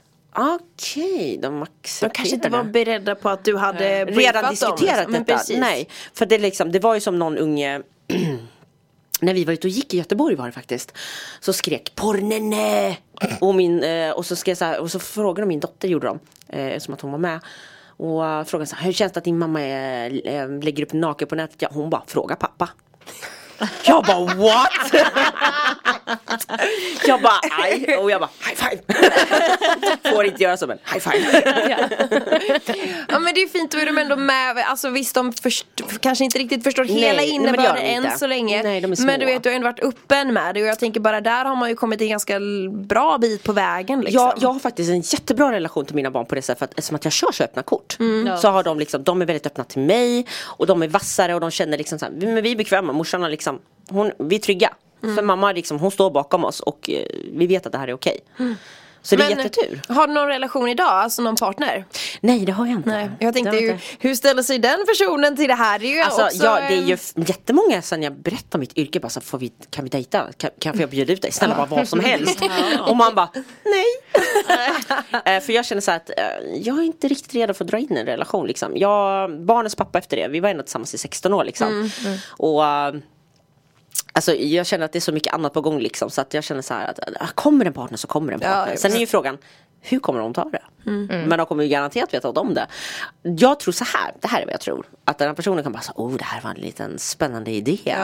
okej, 0.56 1.40
de 1.42 1.48
De 1.54 1.62
accepterar 1.64 2.14
kanske 2.14 2.36
inte 2.36 2.50
var 2.50 2.64
det." 2.64 2.70
beredda 2.70 3.16
på 3.16 3.30
att 3.30 3.46
du 3.46 3.58
hade 3.58 4.06
redan 4.06 4.16
briefat 4.16 4.42
dem, 4.44 4.50
diskuterat 4.50 4.98
liksom. 4.98 5.14
Detta. 5.14 5.38
precis. 5.38 5.58
Nej, 5.60 5.90
för 6.14 6.26
det, 6.26 6.38
liksom, 6.38 6.72
det 6.72 6.80
var 6.80 6.94
ju 6.94 7.00
som 7.02 7.20
någon 7.20 7.38
unge 7.38 7.82
när 9.20 9.34
vi 9.34 9.46
var 9.46 9.54
ute 9.54 9.68
och 9.68 9.72
gick 9.72 9.94
i 9.94 9.98
Göteborg 9.98 10.36
var 10.36 10.46
det 10.46 10.52
faktiskt. 10.52 10.98
Så 11.40 11.54
skrek 11.54 11.96
pornene! 11.96 12.98
Och, 13.40 13.56
min, 13.56 13.84
eh, 13.84 14.12
och, 14.12 14.26
så 14.26 14.36
skrev 14.36 14.56
så 14.56 14.66
här, 14.66 14.80
och 14.80 14.92
så 14.92 15.00
frågade 15.00 15.48
min 15.48 15.60
dotter, 15.60 15.88
gjorde 15.88 16.08
de, 16.08 16.20
eh, 16.58 16.80
som 16.80 16.94
att 16.94 17.02
hon 17.02 17.12
var 17.12 17.20
med. 17.20 17.40
Och 17.98 18.26
eh, 18.26 18.44
frågade 18.44 18.70
så 18.70 18.76
här, 18.76 18.86
hur 18.86 18.94
känns 18.94 19.12
det 19.14 19.18
att 19.18 19.24
din 19.24 19.38
mamma 19.38 19.62
är, 19.62 20.28
eh, 20.28 20.64
lägger 20.64 20.84
upp 20.84 20.94
naken 20.94 21.28
på 21.28 21.36
nätet? 21.36 21.62
Ja, 21.62 21.70
hon 21.72 21.90
bara, 21.90 22.04
fråga 22.08 22.36
pappa. 22.36 22.70
Jag 23.86 24.04
bara 24.04 24.26
what? 24.26 24.92
Jag 27.08 27.22
bara 27.22 27.40
aj 27.64 27.98
och 27.98 28.12
jag 28.12 28.22
bara 28.22 28.30
high 28.48 28.56
five. 28.56 28.82
Får 30.16 30.26
inte 30.26 30.44
göra 30.44 30.58
så 30.58 30.68
men 30.68 30.78
high 30.94 31.00
five. 31.00 31.44
Ja 33.08 33.20
men 33.20 33.34
det 33.34 33.42
är 33.42 33.48
fint, 33.48 33.72
då 33.72 33.78
är 33.78 33.86
de 33.86 33.98
ändå 33.98 34.16
med. 34.16 34.58
Alltså 34.58 34.90
visst 34.90 35.16
de 35.16 35.34
kanske 36.00 36.24
inte 36.24 36.40
riktigt 36.40 36.64
förstår 36.64 36.84
Nej, 36.84 36.94
hela 36.94 37.22
innebörden 37.22 37.76
de 37.76 37.82
än 37.82 38.06
inte. 38.06 38.18
så 38.18 38.28
länge. 38.28 38.64
Nej, 38.64 38.82
de 38.82 38.92
är 38.92 38.96
små. 38.96 39.06
men 39.06 39.20
du 39.20 39.26
vet 39.26 39.44
du 39.44 39.50
har 39.50 39.56
ändå 39.56 39.68
varit 39.68 39.80
öppen 39.80 40.34
med 40.34 40.56
det 40.56 40.62
och 40.62 40.68
jag 40.68 40.80
tänker 40.80 41.00
bara 41.00 41.22
där 41.22 41.46
har 41.46 41.56
man 41.56 41.70
ju 41.70 41.76
kommit 41.76 42.02
en 42.02 42.10
ganska 42.10 42.40
bra 42.72 43.18
bit 43.18 43.44
på 43.44 43.54
vägen 43.54 44.02
liksom. 44.02 44.22
Jag, 44.22 44.34
jag 44.38 44.50
har 44.54 44.60
faktiskt 44.60 44.90
en 44.90 45.02
jättebra 45.02 45.52
relation 45.52 45.86
till 45.86 45.96
mina 45.96 46.12
barn 46.12 46.26
på 46.26 46.36
det 46.36 46.42
sättet 46.42 46.60
för 46.60 46.66
att 46.66 46.72
eftersom 46.72 46.96
att 46.96 47.04
jag 47.04 47.14
kör 47.14 47.32
så 47.32 47.44
öppna 47.44 47.64
kort 47.64 47.98
så 48.42 48.48
har 48.48 48.64
de 48.64 48.80
liksom, 48.80 49.04
de 49.04 49.22
är 49.22 49.26
väldigt 49.26 49.46
öppna 49.46 49.64
till 49.64 49.82
mig 49.82 50.26
och 50.44 50.68
de 50.68 50.84
är 50.84 50.88
vassare 50.88 51.36
och 51.36 51.42
de 51.42 51.52
känner 51.52 51.78
liksom 51.78 52.00
så 52.00 52.06
här, 52.06 52.12
men 52.12 52.44
vi 52.44 52.52
är 52.52 52.56
bekväma, 52.56 52.94
morsan 52.94 53.22
har 53.22 53.30
liksom, 53.30 53.60
hon, 53.90 54.12
vi 54.18 54.36
är 54.36 54.40
trygga. 54.40 54.74
För 55.02 55.22
mamma 55.22 55.52
liksom, 55.52 55.80
hon 55.80 55.92
står 55.92 56.12
bakom 56.12 56.46
oss 56.46 56.60
och 56.60 56.90
eh, 56.90 57.06
vi 57.34 57.48
vet 57.48 57.66
att 57.66 57.72
det 57.72 57.78
här 57.78 57.88
är 57.88 57.94
okej. 57.94 58.20
Så 59.02 59.16
det 59.16 59.24
är 59.24 59.36
Men, 59.36 59.38
jättetur. 59.46 59.82
Har 59.88 60.08
du 60.08 60.14
någon 60.14 60.28
relation 60.28 60.68
idag, 60.70 60.88
alltså 60.88 61.22
någon 61.22 61.36
partner? 61.36 61.86
Nej 62.22 62.46
det 62.46 62.52
har 62.52 62.66
jag 62.66 62.76
inte. 62.76 62.90
Nej, 62.90 63.12
jag 63.20 63.34
tänkte 63.34 63.58
ju, 63.58 63.72
inte. 63.72 63.84
hur 64.00 64.16
ställer 64.16 64.44
sig 64.44 64.60
den 64.60 64.86
personen 64.88 65.36
till 65.36 65.48
det 65.48 65.54
här? 65.54 65.80
Det 65.80 65.86
är 65.86 65.96
ju 65.96 66.02
Alltså, 66.02 66.24
också, 66.24 66.44
ja, 66.44 66.56
det 66.56 66.74
är 66.76 66.82
ju 66.82 66.98
jättemånga 67.16 67.82
sen 67.82 68.04
jag 68.04 68.14
berättar 68.14 68.60
mitt 68.60 68.78
yrke 68.78 69.00
bara 69.00 69.10
så 69.10 69.22
får 69.22 69.38
vi, 69.38 69.52
kan 69.70 69.84
vi 69.84 69.90
dejta? 69.90 70.28
Kan, 70.38 70.50
kan 70.60 70.80
jag 70.80 70.90
bjuda 70.90 71.14
ut 71.14 71.22
dig? 71.22 71.32
Snälla 71.32 71.56
bara 71.56 71.66
vad 71.66 71.88
som 71.88 72.00
helst. 72.00 72.42
Och 72.88 72.98
man 72.98 73.16
bara 73.16 73.30
nej. 73.64 73.86
Eh, 75.26 75.42
För 75.42 75.54
jag 75.54 75.66
känner 75.66 75.82
så 75.82 75.92
att 75.92 76.10
eh, 76.10 76.16
jag 76.56 76.78
är 76.80 76.84
inte 76.84 77.08
riktigt 77.08 77.34
redo 77.34 77.54
för 77.54 77.64
att 77.66 77.72
dra 77.72 77.78
in 77.78 77.98
en 77.98 78.06
relation 78.06 78.48
liksom. 78.48 78.78
Jag, 78.78 79.32
barnens 79.46 79.76
pappa 79.76 79.98
efter 80.00 80.18
det, 80.18 80.28
vi 80.28 80.40
var 80.40 80.50
ändå 80.50 80.64
tillsammans 80.64 80.94
i 80.94 80.98
16 80.98 81.34
år 81.34 81.44
liksom. 81.44 81.90
Och 82.30 82.66
eh, 82.66 82.94
Alltså 84.14 84.36
jag 84.36 84.66
känner 84.66 84.86
att 84.86 84.92
det 84.92 85.00
är 85.00 85.02
så 85.02 85.12
mycket 85.12 85.34
annat 85.34 85.54
på 85.54 85.62
gång 85.62 85.80
liksom 85.80 86.10
så 86.10 86.22
att 86.22 86.34
jag 86.34 86.44
känner 86.44 86.62
så 86.62 86.74
här 86.74 86.88
att 86.88 87.00
äh, 87.22 87.28
kommer 87.36 87.66
en 87.66 87.74
partner 87.74 87.98
så 87.98 88.08
kommer 88.08 88.34
en 88.34 88.40
partner. 88.40 88.72
Ja, 88.72 88.78
Sen 88.78 88.94
är 88.94 88.98
ju 89.00 89.08
frågan 89.08 89.38
hur 89.82 90.00
kommer 90.00 90.20
de 90.20 90.34
ta 90.34 90.44
det? 90.44 90.62
Men 91.10 91.30
de 91.30 91.46
kommer 91.46 91.64
ju 91.64 91.70
garanterat 91.70 92.14
veta 92.14 92.30
om 92.30 92.54
det. 92.54 92.68
Jag 93.22 93.60
tror 93.60 93.72
så 93.72 93.84
här, 93.84 94.14
det 94.20 94.28
här 94.28 94.42
är 94.42 94.46
vad 94.46 94.54
jag 94.54 94.62
tror. 94.62 94.86
Att 95.06 95.18
den 95.18 95.28
här 95.28 95.36
personen 95.36 95.64
kan 95.64 95.72
bara 95.72 95.82
säga, 95.82 95.94
oh 95.98 96.14
det 96.18 96.24
här 96.24 96.42
var 96.42 96.50
en 96.50 96.56
liten 96.56 97.00
spännande 97.00 97.52
idé. 97.52 97.96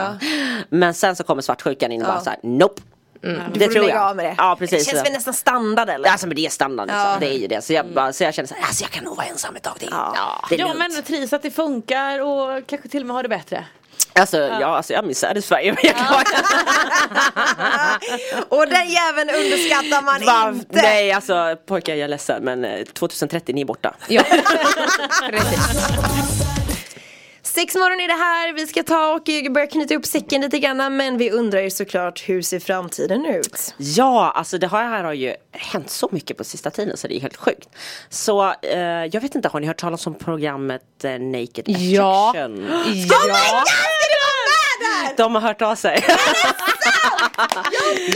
Men 0.68 0.94
sen 0.94 1.16
så 1.16 1.24
kommer 1.24 1.42
svartsjukan 1.42 1.92
in 1.92 2.00
och 2.02 2.08
bara 2.08 2.20
så 2.20 2.30
här, 2.30 2.38
nope. 2.42 2.82
du 3.20 3.50
Det 3.52 3.64
får 3.66 3.72
tror 3.72 3.88
jag. 3.88 4.02
av 4.02 4.16
med 4.16 4.24
det. 4.24 4.34
Ja 4.38 4.56
precis. 4.58 4.86
Det 4.86 4.90
känns 4.90 5.06
väl 5.06 5.12
nästan 5.12 5.34
standard 5.34 5.88
eller? 5.88 6.08
Alltså 6.08 6.26
men 6.26 6.36
det 6.36 6.46
är 6.46 6.50
standard 6.50 6.86
liksom. 6.86 7.00
Ja. 7.02 7.16
Det 7.20 7.34
är 7.34 7.38
ju 7.38 7.46
det. 7.46 7.62
Så 7.64 7.72
jag, 7.72 7.86
bara, 7.86 8.12
så 8.12 8.24
jag 8.24 8.34
känner 8.34 8.48
så 8.48 8.54
här, 8.54 8.62
alltså 8.62 8.84
jag 8.84 8.90
kan 8.90 9.04
nog 9.04 9.16
vara 9.16 9.26
ensam 9.26 9.56
ett 9.56 9.62
tag 9.62 9.78
till. 9.78 9.88
Ja, 9.92 10.44
det 10.48 10.54
är 10.54 10.58
Ja 10.58 10.74
men 10.74 11.02
trivs 11.02 11.32
att 11.32 11.42
det 11.42 11.50
funkar 11.50 12.20
och 12.20 12.66
kanske 12.66 12.88
till 12.88 13.00
och 13.00 13.06
med 13.06 13.16
har 13.16 13.22
det 13.22 13.28
bättre. 13.28 13.64
Alltså 14.20 14.36
ja, 14.36 14.76
alltså 14.76 14.92
jag 14.92 15.04
minns 15.04 15.18
Satisfyer. 15.18 15.76
Jag 15.82 15.96
kan 15.96 16.06
Och 18.48 18.68
den 18.68 18.88
jäveln 18.88 19.30
underskattar 19.30 20.02
man 20.02 20.24
Va? 20.26 20.48
inte! 20.48 20.82
Nej 20.82 21.12
alltså 21.12 21.56
pojkar 21.66 21.94
jag 21.94 22.04
är 22.04 22.08
ledsen 22.08 22.44
men 22.44 22.64
eh, 22.64 22.84
2030 22.84 23.54
ni 23.54 23.60
är 23.60 23.64
borta. 23.64 23.94
Ja. 24.08 24.22
Precis. 25.30 26.46
Sex 27.42 27.74
morgon 27.74 28.00
är 28.00 28.08
det 28.08 28.14
här, 28.14 28.52
vi 28.52 28.66
ska 28.66 28.82
ta 28.82 29.14
och 29.14 29.28
eh, 29.28 29.52
börja 29.52 29.66
knyta 29.66 29.94
upp 29.94 30.06
säcken 30.06 30.40
lite 30.40 30.58
grann 30.58 30.96
men 30.96 31.18
vi 31.18 31.30
undrar 31.30 31.60
ju 31.60 31.70
såklart 31.70 32.28
hur 32.28 32.42
ser 32.42 32.60
framtiden 32.60 33.26
ut? 33.26 33.74
Ja, 33.76 34.32
alltså 34.34 34.58
det 34.58 34.68
här 34.68 35.04
har 35.04 35.12
ju 35.12 35.34
hänt 35.52 35.90
så 35.90 36.08
mycket 36.12 36.36
på 36.36 36.44
sista 36.44 36.70
tiden 36.70 36.96
så 36.96 37.08
det 37.08 37.16
är 37.16 37.20
helt 37.20 37.36
sjukt. 37.36 37.68
Så 38.08 38.54
eh, 38.62 38.78
jag 39.12 39.20
vet 39.20 39.34
inte, 39.34 39.48
har 39.48 39.60
ni 39.60 39.66
hört 39.66 39.76
talas 39.76 40.06
om 40.06 40.14
programmet 40.14 41.04
eh, 41.04 41.10
Naked 41.10 41.64
Ja. 41.66 42.30
Attraction? 42.30 42.68
De 45.16 45.34
har 45.34 45.42
hört 45.42 45.62
av 45.62 45.74
sig. 45.74 46.04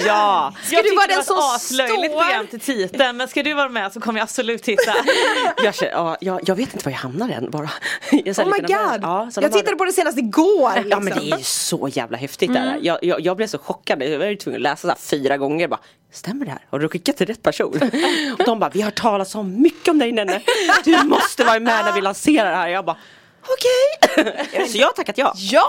ja. 0.06 0.54
jag 0.70 0.84
du 0.84 0.96
vara 0.96 1.06
den 1.06 1.24
som 1.24 1.38
aslöjligt 1.38 2.12
står? 2.12 2.22
program 2.22 2.46
till 2.46 2.60
titeln 2.60 3.16
men 3.16 3.28
ska 3.28 3.42
du 3.42 3.54
vara 3.54 3.68
med 3.68 3.92
så 3.92 4.00
kommer 4.00 4.20
jag 4.20 4.24
absolut 4.24 4.62
titta. 4.62 4.94
Jag, 5.64 5.74
känner, 5.74 5.92
ja, 5.92 6.16
jag, 6.20 6.40
jag 6.44 6.54
vet 6.54 6.74
inte 6.74 6.84
var 6.84 6.92
jag 6.92 6.98
hamnar 6.98 7.28
än 7.28 7.50
bara. 7.50 7.70
Jag 8.10 8.36
så 8.36 8.42
Oh 8.42 8.50
my 8.50 8.58
god! 8.58 8.98
Ja, 9.02 9.30
så 9.32 9.40
jag 9.42 9.52
tittade 9.52 9.76
på 9.76 9.84
det 9.84 9.92
senast 9.92 10.18
igår! 10.18 10.72
Liksom. 10.74 10.90
Ja 10.90 11.00
men 11.00 11.18
det 11.18 11.32
är 11.32 11.38
ju 11.38 11.44
så 11.44 11.88
jävla 11.92 12.16
häftigt 12.16 12.52
det 12.52 12.58
här. 12.58 12.78
Jag, 12.82 12.98
jag, 13.02 13.20
jag 13.20 13.36
blev 13.36 13.46
så 13.46 13.58
chockad, 13.58 14.02
jag 14.02 14.18
var 14.18 14.26
ju 14.26 14.36
tvungen 14.36 14.58
att 14.58 14.62
läsa 14.62 14.80
så 14.80 14.88
här 14.88 14.96
fyra 14.96 15.36
gånger 15.36 15.68
bara 15.68 15.80
Stämmer 16.12 16.44
det 16.46 16.50
här? 16.50 16.60
Har 16.70 16.78
du 16.78 16.88
skickat 16.88 17.16
till 17.16 17.26
rätt 17.26 17.42
person? 17.42 17.74
Och 18.38 18.44
de 18.44 18.58
bara, 18.58 18.70
vi 18.70 18.82
har 18.82 18.90
talas 18.90 19.34
om 19.34 19.62
mycket 19.62 19.88
om 19.88 19.98
dig 19.98 20.12
Nenne 20.12 20.42
Du 20.84 21.04
måste 21.04 21.44
vara 21.44 21.60
med 21.60 21.84
när 21.84 21.92
vi 21.92 22.00
lanserar 22.00 22.50
det 22.50 22.56
här 22.56 22.68
Jag 22.68 22.84
bara, 22.84 22.96
okej 23.42 24.66
Så 24.68 24.78
jag 24.78 24.86
har 24.86 24.92
tackat 24.92 25.18
ja 25.18 25.32
Ja 25.36 25.66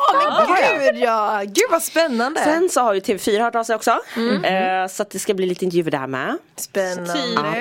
men 0.49 0.79
gud 0.79 1.01
ja! 1.03 1.41
Gud 1.43 1.65
vad 1.71 1.83
spännande! 1.83 2.43
Sen 2.43 2.69
så 2.69 2.81
har 2.81 2.93
ju 2.93 2.99
TV4 2.99 3.41
hört 3.43 3.55
av 3.55 3.63
sig 3.63 3.75
också 3.75 3.91
eh, 3.91 4.87
Så 4.89 5.01
att 5.03 5.09
det 5.09 5.19
ska 5.19 5.33
bli 5.33 5.45
lite 5.45 5.65
intervjuer 5.65 5.91
där 5.91 6.07
med 6.07 6.37
Spännande. 6.55 7.13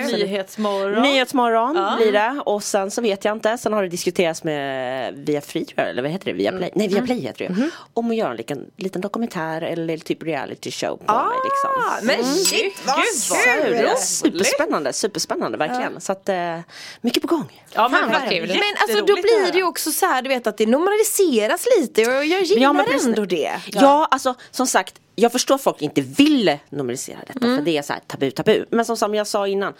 Typ 0.08 0.12
Nyhetsmorgon. 0.18 1.02
Nyhetsmorgon 1.02 1.96
blir 1.96 2.12
det 2.12 2.42
och 2.46 2.62
sen 2.62 2.90
så 2.90 3.02
vet 3.02 3.24
jag 3.24 3.36
inte 3.36 3.58
Sen 3.58 3.72
har 3.72 3.82
det 3.82 3.88
diskuterats 3.88 4.44
med 4.44 5.14
Via 5.14 5.40
Free 5.40 5.66
eller 5.76 6.02
vad 6.02 6.10
heter 6.10 6.24
det? 6.24 6.32
Via 6.32 6.52
Play? 6.52 6.70
Nej 6.74 6.88
Via 6.88 7.02
Play 7.02 7.20
heter 7.20 7.48
det 7.48 7.54
ju 7.60 7.70
Om 7.94 8.10
att 8.10 8.16
göra 8.16 8.30
en 8.30 8.36
liten, 8.36 8.70
liten 8.76 9.00
dokumentär 9.00 9.62
eller 9.62 9.96
typ 9.98 10.22
reality 10.22 10.70
show 10.70 10.96
på 10.96 11.14
mig 11.14 11.24
liksom 11.44 11.70
Ah, 11.76 11.98
men 12.02 12.24
shit 12.24 12.74
vad 12.86 12.96
Kul! 12.96 13.76
kul! 13.76 13.96
Superspännande, 13.98 14.92
superspännande 14.92 15.58
verkligen. 15.58 16.00
Så 16.00 16.12
att 16.12 16.28
eh, 16.28 16.58
mycket 17.00 17.22
på 17.22 17.28
gång. 17.28 17.62
Ja, 17.72 17.88
men 17.88 18.00
Fan, 18.00 18.12
vad 18.12 18.30
kul. 18.30 18.48
Men 18.48 18.62
alltså 18.78 18.98
då 19.04 19.14
blir 19.14 19.52
det 19.52 19.58
ju 19.58 19.64
också 19.64 19.90
så 20.00 20.06
här, 20.06 20.22
du 20.22 20.28
vet 20.28 20.46
att 20.46 20.56
det 20.56 20.66
normaliseras 20.66 21.66
lite 21.78 22.06
och 22.06 22.24
jag 22.24 22.42
gillar 22.42 22.62
Ja, 22.62 22.86
ändå 23.06 23.24
det. 23.24 23.60
Ja. 23.72 24.08
alltså 24.10 24.34
som 24.50 24.66
sagt, 24.66 25.00
jag 25.16 25.32
förstår 25.32 25.54
att 25.54 25.60
folk 25.62 25.82
inte 25.82 26.00
vill 26.00 26.58
normalisera 26.70 27.18
detta 27.26 27.40
för 27.40 27.62
det 27.62 27.76
är 27.78 27.82
så 27.82 27.92
här 27.92 28.02
tabu, 28.06 28.30
tabu. 28.30 28.64
Men 28.70 28.84
som, 28.84 28.96
som 28.96 29.14
jag 29.14 29.26
sa 29.26 29.46
innan, 29.46 29.72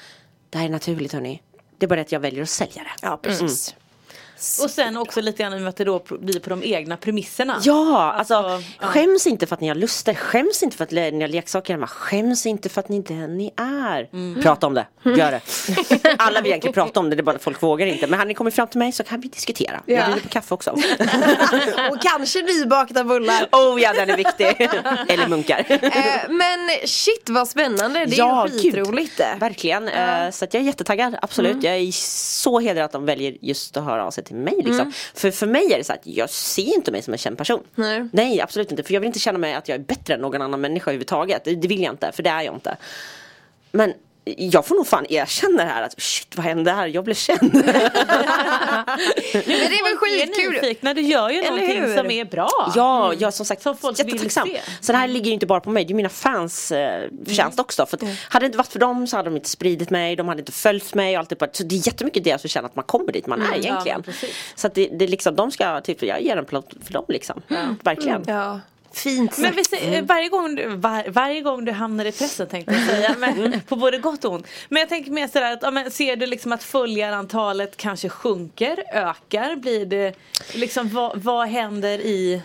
det 0.51 0.59
här 0.59 0.65
är 0.65 0.69
naturligt 0.71 1.13
hörni. 1.13 1.43
Det 1.79 1.87
är 1.87 1.89
bara 1.89 2.01
att 2.01 2.13
jag 2.13 2.21
väljer 2.21 2.43
att 2.43 2.49
sälja 2.49 2.83
det. 2.83 2.91
Ja 3.03 3.19
precis. 3.23 3.75
Och 4.63 4.71
sen 4.71 4.97
också 4.97 5.21
lite 5.21 5.43
grann 5.43 5.53
i 5.53 5.57
och 5.57 5.61
med 5.61 5.69
att 5.69 5.77
det 5.77 5.85
då 5.85 6.03
blir 6.09 6.41
på 6.41 6.51
de 6.51 6.63
egna 6.65 6.97
premisserna. 6.97 7.61
Ja, 7.65 8.13
alltså, 8.13 8.35
Alltså, 8.35 8.69
ja. 8.81 8.87
skäms 8.87 9.27
inte 9.27 9.47
för 9.47 9.55
att 9.55 9.61
ni 9.61 9.69
har 9.69 9.75
lustar, 9.75 10.15
skäms 10.15 10.63
inte 10.63 10.77
för 10.77 10.85
att 10.85 10.91
ni 10.91 11.21
har 11.21 11.29
leksaker 11.29 11.75
hemma, 11.75 11.87
skäms 11.87 12.47
inte 12.47 12.69
för 12.69 12.81
att 12.81 12.89
ni 12.89 12.97
inte 12.97 13.15
är 13.15 13.19
den 13.19 13.37
ni 13.37 13.53
är. 13.57 14.09
Mm. 14.13 14.43
Prata 14.43 14.67
om 14.67 14.75
det, 14.75 14.87
gör 15.05 15.31
det. 15.31 15.41
Alla 16.19 16.41
vill 16.41 16.51
egentligen 16.51 16.75
prata 16.75 17.01
om 17.01 17.11
det, 17.11 17.17
det 17.17 17.21
är 17.21 17.25
bara 17.25 17.37
att 17.37 17.43
folk 17.43 17.63
vågar 17.63 17.87
inte. 17.87 18.07
Men 18.07 18.19
hade 18.19 18.29
ni 18.29 18.35
kommit 18.35 18.55
fram 18.55 18.67
till 18.69 18.79
mig 18.79 18.93
så 18.93 19.05
kan 19.05 19.21
vi 19.21 19.29
diskutera. 19.29 19.83
Jag 19.87 19.99
Ja. 19.99 20.07
bjuder 20.07 20.21
på 20.23 20.29
kaffe 20.29 20.55
också. 20.55 20.71
Och 21.91 22.01
kanske 22.03 22.43
nybakta 22.43 23.05
bullar. 23.05 23.49
Oh 23.53 23.81
ja, 23.83 23.93
den 23.93 24.11
är 24.11 24.17
viktig. 24.17 24.47
Eller 25.09 25.27
munkar. 25.29 25.65
Eh, 25.69 26.31
men 26.31 26.69
shit 26.87 27.29
vad 27.29 27.49
spännande, 27.49 28.05
det 28.07 28.15
är 28.15 28.19
Ja, 28.19 28.49
ju 28.49 28.59
skitroligt. 28.59 29.21
Verkligen. 29.39 29.89
Eh, 29.89 30.31
Så 30.31 30.45
jag 30.45 30.55
är 30.55 30.61
jättetaggad, 30.67 31.17
absolut. 31.23 31.53
Mm. 31.53 31.65
Jag 31.65 31.77
är 31.77 31.93
så 32.43 32.61
hedrad 32.61 32.85
att 32.85 32.93
de 32.93 33.05
väljer 33.05 33.37
just 33.41 33.77
att 33.77 33.85
höra 33.85 34.05
av 34.05 34.11
sig 34.11 34.25
till 34.31 34.37
mig. 34.37 34.55
Liksom. 34.65 34.93
För, 35.15 35.31
för 35.31 35.47
mig 35.47 35.73
är 35.73 35.79
det 35.79 35.85
så 35.85 35.93
att 35.93 36.07
jag 36.07 36.31
ser 36.31 36.75
inte 36.75 36.93
mig 36.93 37.03
som 37.03 37.15
en 37.15 37.19
känd 37.19 37.39
person. 37.39 37.63
Nej. 37.75 38.09
Nej, 38.13 38.41
absolut 38.41 38.71
inte. 38.71 38.83
För 38.83 38.95
jag 38.95 39.01
vill 39.01 39.07
inte 39.07 39.19
känna 39.19 39.39
mig 39.39 39.55
att 39.55 39.69
jag 39.69 39.75
är 39.75 39.83
bättre 39.85 40.15
än 40.15 40.21
någon 40.21 40.43
annan 40.43 40.61
människa 40.61 40.91
överhuvudtaget. 40.91 41.45
Det, 41.45 41.55
det 41.55 41.69
vill 41.69 41.83
jag 41.83 41.93
inte, 41.93 42.13
för 42.13 42.23
det 42.23 42.31
är 42.31 42.43
jag 42.43 42.55
inte. 42.55 42.77
Men 43.73 43.95
jag 44.25 44.67
får 44.67 44.75
nog 44.75 44.87
fan 44.87 45.07
erkänna 45.09 45.65
det 45.65 45.71
här 45.71 45.83
att 45.83 46.03
shit 46.03 46.37
vad 46.37 46.47
hände 46.47 46.73
här? 46.73 46.87
Jag 46.87 47.05
blev 47.05 47.15
känd. 47.15 47.41
Men 47.53 47.63
det 47.63 47.75
är 49.55 49.85
väl 49.85 49.97
skitkul. 49.97 50.53
nyfikna, 50.53 50.95
du 50.95 51.01
gör 51.01 51.31
ju 51.31 51.39
Eller 51.39 51.51
någonting 51.51 51.83
hur? 51.83 51.97
som 51.97 52.11
är 52.11 52.25
bra. 52.25 52.73
Ja, 52.75 53.15
jag 53.15 53.35
som 53.35 53.47
sagt 53.47 53.63
Som 53.63 53.77
folk 53.77 53.99
jättetacksam. 53.99 54.49
Så 54.81 54.93
det 54.93 54.99
här 54.99 55.09
ligger 55.09 55.27
ju 55.27 55.33
inte 55.33 55.47
bara 55.47 55.61
på 55.61 55.71
mig, 55.71 55.85
det 55.85 55.93
är 55.93 55.95
mina 55.95 56.09
fans 56.09 56.73
eh, 56.73 57.09
förtjänst 57.27 57.61
också. 57.61 57.87
För 57.87 57.97
att 57.97 58.03
hade 58.29 58.43
det 58.43 58.47
inte 58.47 58.59
varit 58.59 58.73
för 58.73 58.79
dem 58.79 59.07
så 59.07 59.17
hade 59.17 59.31
de 59.31 59.37
inte 59.37 59.49
spridit 59.49 59.91
mig, 59.91 60.17
de 60.17 60.29
hade 60.29 60.41
inte 60.41 60.53
följt 60.53 60.95
mig 60.95 61.15
och 61.17 61.21
allt 61.21 61.29
det. 61.41 61.57
Så 61.57 61.63
det 61.65 61.75
är 61.75 61.87
jättemycket 61.87 62.25
deras 62.25 62.43
förtjänst 62.43 62.67
att 62.67 62.77
man 62.77 62.85
kommer 62.85 63.13
dit 63.13 63.27
man 63.27 63.43
är 63.43 63.59
egentligen. 63.59 63.97
men 63.97 64.03
precis. 64.03 64.37
så 64.55 64.67
att 64.67 64.75
det, 64.75 64.89
det 64.93 65.05
är 65.05 65.09
liksom, 65.09 65.37
de 65.37 65.51
ska, 65.51 65.81
typ, 65.81 66.03
jag 66.03 66.23
ger 66.23 66.37
en 66.37 66.45
plåt 66.45 66.75
för 66.85 66.93
dem 66.93 67.05
liksom. 67.09 67.43
Verkligen. 67.83 68.25
Ja. 68.27 68.61
Fint 68.93 69.39
Men 69.39 69.55
sagt. 69.55 69.59
vi 69.59 69.65
säger, 69.65 70.03
varje, 70.03 70.29
gång 70.29 70.55
du, 70.55 70.67
var, 70.67 71.11
varje 71.11 71.41
gång 71.41 71.65
du 71.65 71.73
hamnar 71.73 72.05
i 72.05 72.13
pressen 72.13 72.49
tänkte 72.49 72.75
jag 72.75 72.87
säga, 72.87 73.17
men, 73.19 73.61
på 73.61 73.77
både 73.77 73.99
gott 73.99 74.25
och 74.25 74.33
ont. 74.33 74.47
Men 74.69 74.81
jag 74.81 74.89
tänker 74.89 75.11
mer 75.11 75.29
sådär 75.29 75.53
att, 75.53 75.63
ja, 75.63 75.71
men, 75.71 75.91
ser 75.91 76.17
du 76.17 76.27
liksom 76.27 76.53
att 76.53 76.63
följarantalet 76.63 77.77
kanske 77.77 78.09
sjunker, 78.09 78.85
ökar, 78.93 79.57
blir 79.57 79.87
det, 79.87 80.15
liksom 80.55 80.89
vad, 80.89 81.23
vad 81.23 81.49
händer 81.49 81.99
i 81.99 82.43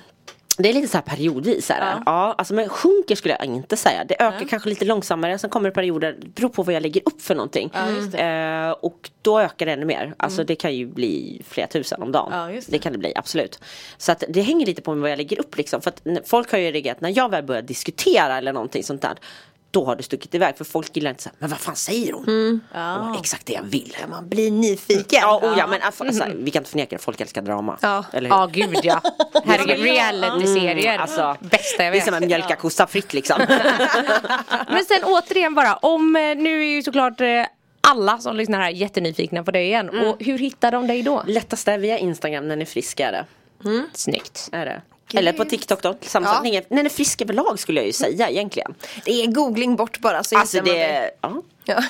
Det 0.57 0.69
är 0.69 0.73
lite 0.73 0.87
så 0.87 0.97
här 0.97 1.03
periodvis. 1.03 1.69
Här. 1.69 1.81
Ja. 1.81 2.03
Ja. 2.05 2.35
alltså, 2.37 2.53
men 2.53 2.69
sjunker 2.69 3.15
skulle 3.15 3.35
jag 3.39 3.45
inte 3.45 3.77
säga. 3.77 4.03
Det 4.03 4.21
ökar 4.21 4.45
kanske 4.45 4.69
lite 4.69 4.85
långsammare. 4.85 5.37
Sen 5.37 5.49
kommer 5.49 5.69
det 5.69 5.75
perioder, 5.75 6.15
det 6.19 6.27
beror 6.27 6.49
på 6.49 6.63
vad 6.63 6.75
jag 6.75 6.83
lägger 6.83 7.01
upp 7.05 7.21
för 7.21 7.35
någonting. 7.35 7.71
just 7.97 8.15
Eh, 8.15 8.69
och 8.69 9.09
då 9.21 9.39
ökar 9.39 9.65
det 9.65 9.71
ännu 9.71 9.85
mer. 9.85 10.13
Alltså 10.17 10.43
det 10.43 10.55
kan 10.55 10.75
ju 10.75 10.85
bli 10.85 11.41
flera 11.47 11.67
tusen 11.67 12.01
om 12.01 12.11
dagen. 12.11 12.29
Ja, 12.31 12.47
det. 12.47 12.71
det. 12.71 12.79
kan 12.79 12.91
det 12.91 12.97
bli, 12.97 13.13
absolut. 13.15 13.59
Så 13.97 14.11
att 14.11 14.23
det 14.29 14.41
hänger 14.41 14.65
lite 14.65 14.81
på 14.81 14.93
vad 14.93 15.11
jag 15.11 15.17
lägger 15.17 15.39
upp 15.39 15.57
liksom. 15.57 15.81
För 15.81 15.89
att 15.89 16.27
folk 16.29 16.51
har 16.51 16.59
ju 16.59 16.71
reagerat 16.71 17.01
när 17.01 17.17
jag 17.17 17.29
väl 17.31 17.43
börjar 17.43 17.61
diskutera 17.61 18.37
eller 18.37 18.53
någonting 18.53 18.83
sånt 18.83 19.01
där. 19.01 19.15
Då 19.75 19.85
har 19.85 19.95
det 19.95 20.03
stuckit 20.03 20.35
iväg. 20.35 20.57
För 20.57 20.65
folk 20.65 20.95
gillar 20.95 21.09
inte 21.09 21.23
så 21.23 21.29
här, 21.29 21.35
men 21.39 21.49
vad 21.49 21.59
fan 21.59 21.75
säger 21.75 22.13
hon? 22.13 22.23
Mm. 22.23 22.61
Det 22.71 22.77
var 22.77 23.19
exakt 23.19 23.45
det 23.45 23.53
jag 23.53 23.63
vill. 23.63 23.95
Man 24.09 24.29
blir 24.29 24.51
nyfiken. 24.51 25.19
Ja, 25.21 25.39
oh, 25.43 25.57
ja 25.57 25.67
men 25.67 25.81
alltså, 25.81 26.03
alltså, 26.03 26.23
vi 26.35 26.51
kan 26.51 26.59
inte 26.59 26.69
förneka 26.69 26.95
det, 26.95 27.01
folk 27.01 27.21
älskar 27.21 27.41
drama. 27.41 27.77
Ja. 27.81 28.05
Eller 28.13 28.29
hur? 28.29 28.35
Ja 28.35 28.45
gud 28.45 28.79
ja. 28.83 29.01
Herregud 29.45 29.85
reality-serier. 29.85 30.89
Mm, 30.89 31.01
alltså, 31.01 31.37
Bästa 31.39 31.83
jag 31.83 31.93
Det 31.93 31.97
är 31.97 31.99
vet. 31.99 32.05
som 32.05 32.13
att 32.13 32.23
mjölka 32.23 32.55
kossa 32.55 32.87
fritt 32.87 33.13
liksom. 33.13 33.39
Men 34.69 34.85
sen 34.85 35.03
återigen 35.03 35.55
bara 35.55 35.75
om, 35.75 36.15
eh, 36.15 36.21
nu 36.21 36.61
är 36.61 36.75
ju 36.75 36.83
såklart 36.83 37.21
eh, 37.21 37.27
alla 37.81 38.17
som 38.17 38.35
lyssnar 38.35 38.59
här 38.59 38.69
jättenyfikna 38.69 39.43
på 39.43 39.51
dig 39.51 39.65
igen. 39.65 39.89
Och 39.89 40.23
hur 40.23 40.37
hittar 40.37 40.71
de 40.71 40.87
dig 40.87 41.03
då? 41.03 41.23
Lättast 41.27 41.67
är 41.67 41.77
via 41.77 41.97
Instagram 41.97 42.47
när 42.47 42.55
ni 42.55 42.61
är 42.61 42.65
friska 42.65 43.07
är 43.07 43.11
det. 43.11 43.25
Snyggt. 43.93 44.49
Är 44.51 44.65
det. 44.65 44.81
Eller 45.13 45.33
på 45.33 45.45
TikTok 45.45 45.81
då, 45.81 45.97
sammanfattning. 46.01 46.53
Ja. 46.53 46.61
När 46.69 46.83
ni 46.83 46.89
är 46.89 46.93
friska 46.93 47.23
överlag 47.23 47.59
skulle 47.59 47.79
jag 47.79 47.87
ju 47.87 47.93
säga 47.93 48.29
egentligen. 48.29 48.73
Det 49.05 49.11
är 49.23 49.27
googling 49.27 49.75
bort 49.75 49.99
bara 49.99 50.23
så 50.23 50.37
Alltså 50.37 50.57
man 50.57 50.65
det, 50.65 51.11
ja. 51.21 51.41
Ja. 51.67 51.83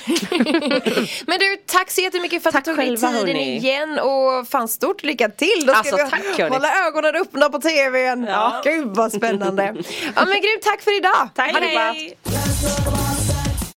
Men 1.26 1.38
du, 1.38 1.56
tack 1.66 1.90
så 1.90 2.00
jättemycket 2.00 2.42
för 2.42 2.48
att 2.48 2.52
Tack 2.54 2.64
du 2.64 2.70
tog 2.70 2.84
dig 2.84 2.96
tiden 2.96 3.14
hörni. 3.14 3.56
igen 3.56 3.98
och 3.98 4.48
fan 4.48 4.68
stort 4.68 5.02
lycka 5.02 5.28
till. 5.28 5.66
Då 5.66 5.72
ska 5.72 5.78
Alltså, 5.78 5.96
vi 5.96 6.10
tack, 6.10 6.38
hörni. 6.38 6.50
hålla 6.56 6.86
ögonen 6.86 7.16
öppna 7.16 7.48
på 7.48 7.58
tvn. 7.58 8.24
Ja. 8.28 8.60
Gud 8.64 8.86
vad 8.88 9.12
spännande. 9.12 9.62
ja 10.16 10.24
men 10.24 10.40
grymt, 10.40 10.62
tack 10.62 10.82
för 10.82 10.96
idag. 10.96 11.28
Tack 11.34 11.52
Ha 11.52 11.60
det. 11.60 12.14